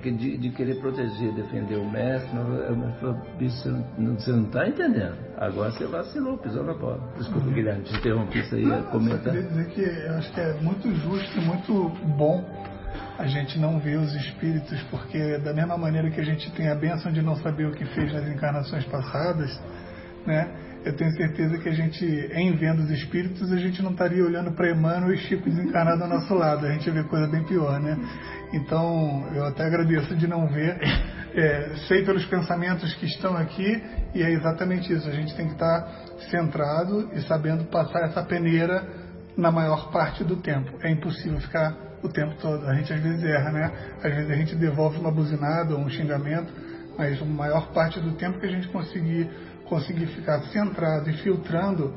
[0.01, 5.17] De, de querer proteger, defender o mestre, o mestre falou, bicho, você não- está entendendo.
[5.37, 7.01] Agora você vacilou, pisou na bola.
[7.17, 9.33] Desculpa, Guilherme, te interrompi isso aí, Não, eu comentar.
[9.33, 12.45] queria dizer que eu acho que é muito justo e muito bom
[13.19, 16.75] a gente não ver os espíritos, porque da mesma maneira que a gente tem a
[16.75, 19.61] bênção de não saber o que fez nas encarnações passadas,
[20.25, 20.49] né?
[20.85, 24.51] Eu tenho certeza que a gente, em vendo os espíritos, a gente não estaria olhando
[24.51, 26.65] para Emmanuel e Chico desencarnado ao nosso lado.
[26.65, 27.97] A gente vê coisa bem pior, né?
[28.53, 30.77] Então, eu até agradeço de não ver.
[31.35, 33.81] É, sei pelos pensamentos que estão aqui
[34.13, 35.09] e é exatamente isso.
[35.09, 35.87] A gente tem que estar
[36.29, 38.85] centrado e sabendo passar essa peneira
[39.35, 40.71] na maior parte do tempo.
[40.83, 42.67] É impossível ficar o tempo todo.
[42.67, 43.71] A gente às vezes erra, né?
[44.03, 46.53] Às vezes a gente devolve uma buzinada ou um xingamento,
[46.97, 49.27] mas a maior parte do tempo que a gente conseguir,
[49.65, 51.93] conseguir ficar centrado e filtrando,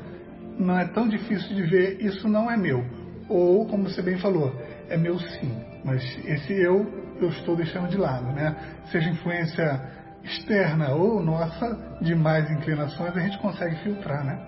[0.57, 2.83] não é tão difícil de ver isso não é meu.
[3.29, 4.53] Ou, como você bem falou,
[4.89, 5.51] é meu sim,
[5.83, 8.55] mas esse eu eu estou deixando de lado, né?
[8.91, 9.81] Seja influência
[10.23, 14.39] externa ou nossa, de mais inclinações, a gente consegue filtrar, né?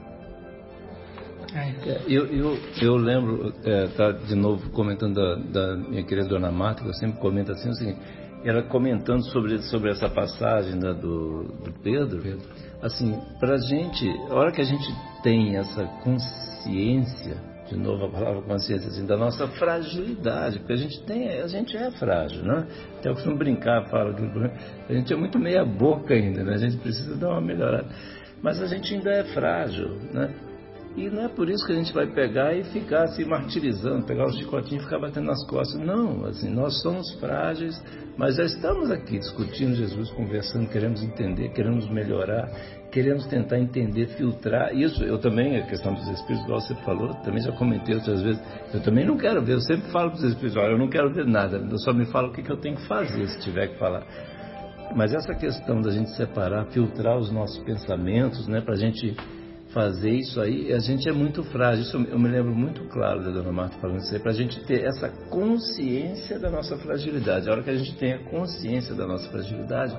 [1.54, 1.90] É.
[1.90, 6.52] É, Eu, eu, eu lembro, é, tá de novo comentando da, da minha querida dona
[6.52, 8.00] Marta, que eu sempre comento assim, o seguinte,
[8.44, 12.22] ela comentando sobre, sobre essa passagem né, do, do Pedro,
[12.82, 14.88] assim, pra gente, a hora que a gente
[15.22, 17.38] tem essa consciência,
[17.68, 21.76] de novo a palavra consciência, assim, da nossa fragilidade, porque a gente tem, a gente
[21.76, 22.66] é frágil, né?
[22.98, 24.24] Até eu costumo brincar, falo que
[24.90, 26.54] a gente é muito meia boca ainda, né?
[26.54, 27.90] A gente precisa dar uma melhorada.
[28.42, 30.34] Mas a gente ainda é frágil, né?
[30.96, 34.26] E não é por isso que a gente vai pegar e ficar se martirizando, pegar
[34.26, 35.80] o chicotinho e ficar batendo nas costas.
[35.80, 37.82] Não, assim, nós somos frágeis,
[38.18, 42.50] mas já estamos aqui discutindo Jesus, conversando, queremos entender, queremos melhorar,
[42.92, 44.76] queremos tentar entender, filtrar.
[44.76, 48.42] Isso, eu também, a questão dos espíritos, igual você falou, também já comentei outras vezes,
[48.74, 51.14] eu também não quero ver, eu sempre falo para os espíritos, olha, eu não quero
[51.14, 53.68] ver nada, eu só me falo o que, que eu tenho que fazer, se tiver
[53.68, 54.04] que falar.
[54.96, 59.16] Mas essa questão da gente separar, filtrar os nossos pensamentos, né, para a gente
[59.74, 61.84] fazer isso aí, a gente é muito frágil.
[61.84, 64.60] Isso eu me lembro muito claro da dona Marta falando isso aí, para a gente
[64.66, 67.48] ter essa consciência da nossa fragilidade.
[67.48, 69.96] A hora que a gente tem a consciência da nossa fragilidade,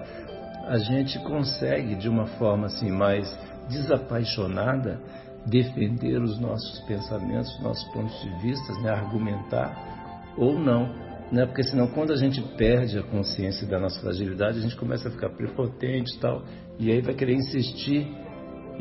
[0.67, 3.27] a gente consegue, de uma forma assim mais
[3.69, 5.01] desapaixonada,
[5.47, 8.91] defender os nossos pensamentos, nossos pontos de vista, né?
[8.91, 10.93] argumentar ou não.
[11.33, 11.47] Né?
[11.47, 15.11] Porque senão, quando a gente perde a consciência da nossa fragilidade, a gente começa a
[15.13, 16.43] ficar prepotente e tal,
[16.79, 18.07] e aí vai querer insistir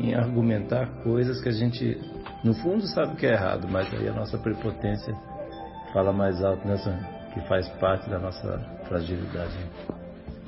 [0.00, 2.00] em argumentar coisas que a gente,
[2.42, 5.14] no fundo, sabe que é errado, mas aí a nossa prepotência
[5.92, 6.90] fala mais alto nessa
[7.34, 9.56] que faz parte da nossa fragilidade.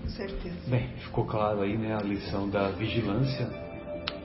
[0.03, 0.57] Com certeza.
[0.69, 3.49] Bem, ficou claro aí né, a lição da vigilância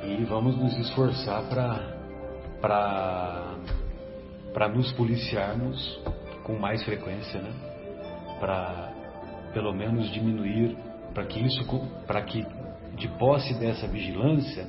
[0.04, 1.98] e vamos nos esforçar para
[4.54, 6.02] para nos policiarmos
[6.44, 7.52] com mais frequência, né?
[8.40, 8.92] Para
[9.54, 10.76] pelo menos diminuir,
[11.14, 11.64] para que isso,
[12.08, 12.44] para que
[12.96, 14.68] de posse dessa vigilância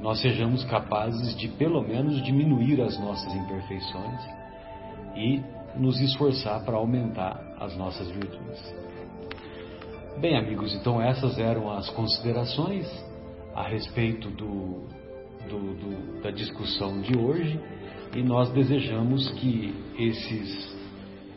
[0.00, 4.20] nós sejamos capazes de pelo menos diminuir as nossas imperfeições
[5.14, 5.42] e
[5.76, 8.74] nos esforçar para aumentar as nossas virtudes.
[10.20, 12.86] Bem, amigos, então essas eram as considerações
[13.54, 14.86] a respeito do,
[15.48, 17.58] do, do, da discussão de hoje
[18.14, 20.76] e nós desejamos que esses,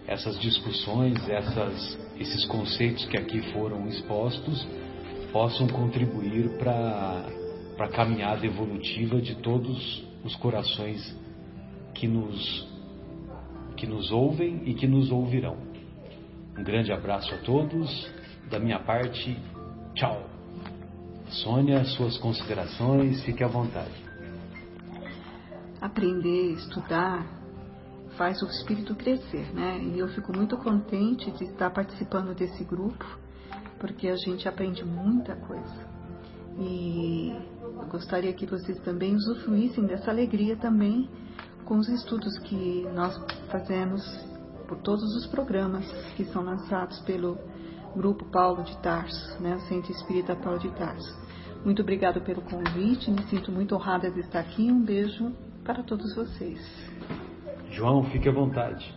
[0.08, 4.68] essas discussões, essas, esses conceitos que aqui foram expostos
[5.32, 7.26] possam contribuir para
[7.76, 11.16] para a caminhada evolutiva de todos os corações
[11.94, 12.68] que nos,
[13.78, 15.58] que nos ouvem e que nos ouvirão.
[16.58, 18.10] Um grande abraço a todos.
[18.50, 19.38] Da minha parte,
[19.94, 20.30] tchau.
[21.30, 24.06] Sônia, suas considerações, fique à vontade.
[25.82, 27.26] Aprender, estudar,
[28.18, 29.80] faz o espírito crescer, né?
[29.82, 33.06] E eu fico muito contente de estar participando desse grupo,
[33.80, 35.88] porque a gente aprende muita coisa.
[36.60, 37.36] E
[37.86, 41.08] eu gostaria que vocês também usufruíssem dessa alegria também
[41.66, 43.16] com os estudos que nós
[43.50, 44.04] fazemos
[44.68, 47.38] por todos os programas que são lançados pelo
[47.96, 51.16] Grupo Paulo de Tarso, né, Centro Espírita Paulo de Tarso.
[51.64, 54.72] Muito obrigado pelo convite, me sinto muito honrada de estar aqui.
[54.72, 55.32] Um beijo
[55.64, 56.60] para todos vocês.
[57.70, 58.94] João, fique à vontade.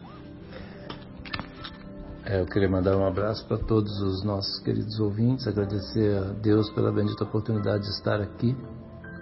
[2.29, 6.69] É, eu queria mandar um abraço para todos os nossos queridos ouvintes, agradecer a Deus
[6.73, 8.55] pela bendita oportunidade de estar aqui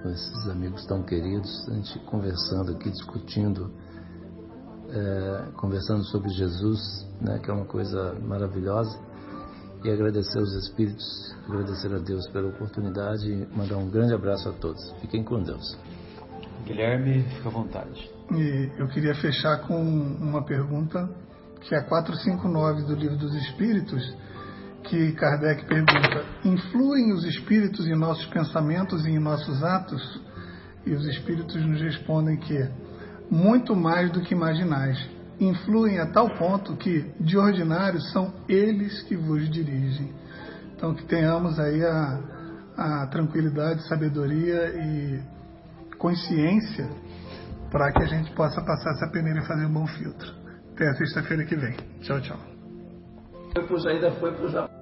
[0.03, 3.71] com esses amigos tão queridos, a gente conversando aqui, discutindo,
[4.91, 8.99] é, conversando sobre Jesus, né, que é uma coisa maravilhosa,
[9.85, 14.53] e agradecer aos Espíritos, agradecer a Deus pela oportunidade e mandar um grande abraço a
[14.53, 14.83] todos.
[15.01, 15.79] Fiquem com Deus.
[16.65, 18.11] Guilherme, fica à vontade.
[18.33, 21.09] E eu queria fechar com uma pergunta
[21.67, 24.17] que é a 459 do Livro dos Espíritos,
[24.85, 30.21] que Kardec pergunta: influem os espíritos em nossos pensamentos e em nossos atos?
[30.85, 32.71] E os espíritos nos respondem que
[33.29, 34.97] muito mais do que imaginais.
[35.41, 40.15] Influem a tal ponto que, de ordinário, são eles que vos dirigem.
[40.75, 42.21] Então, que tenhamos aí a,
[42.77, 45.21] a tranquilidade, sabedoria e
[45.99, 46.89] consciência
[47.71, 50.36] para que a gente possa passar essa peneira e fazer um bom filtro.
[50.77, 51.75] Até sexta-feira que vem.
[52.03, 52.37] Tchau, tchau.
[53.55, 53.65] Foi
[54.31, 54.76] foi.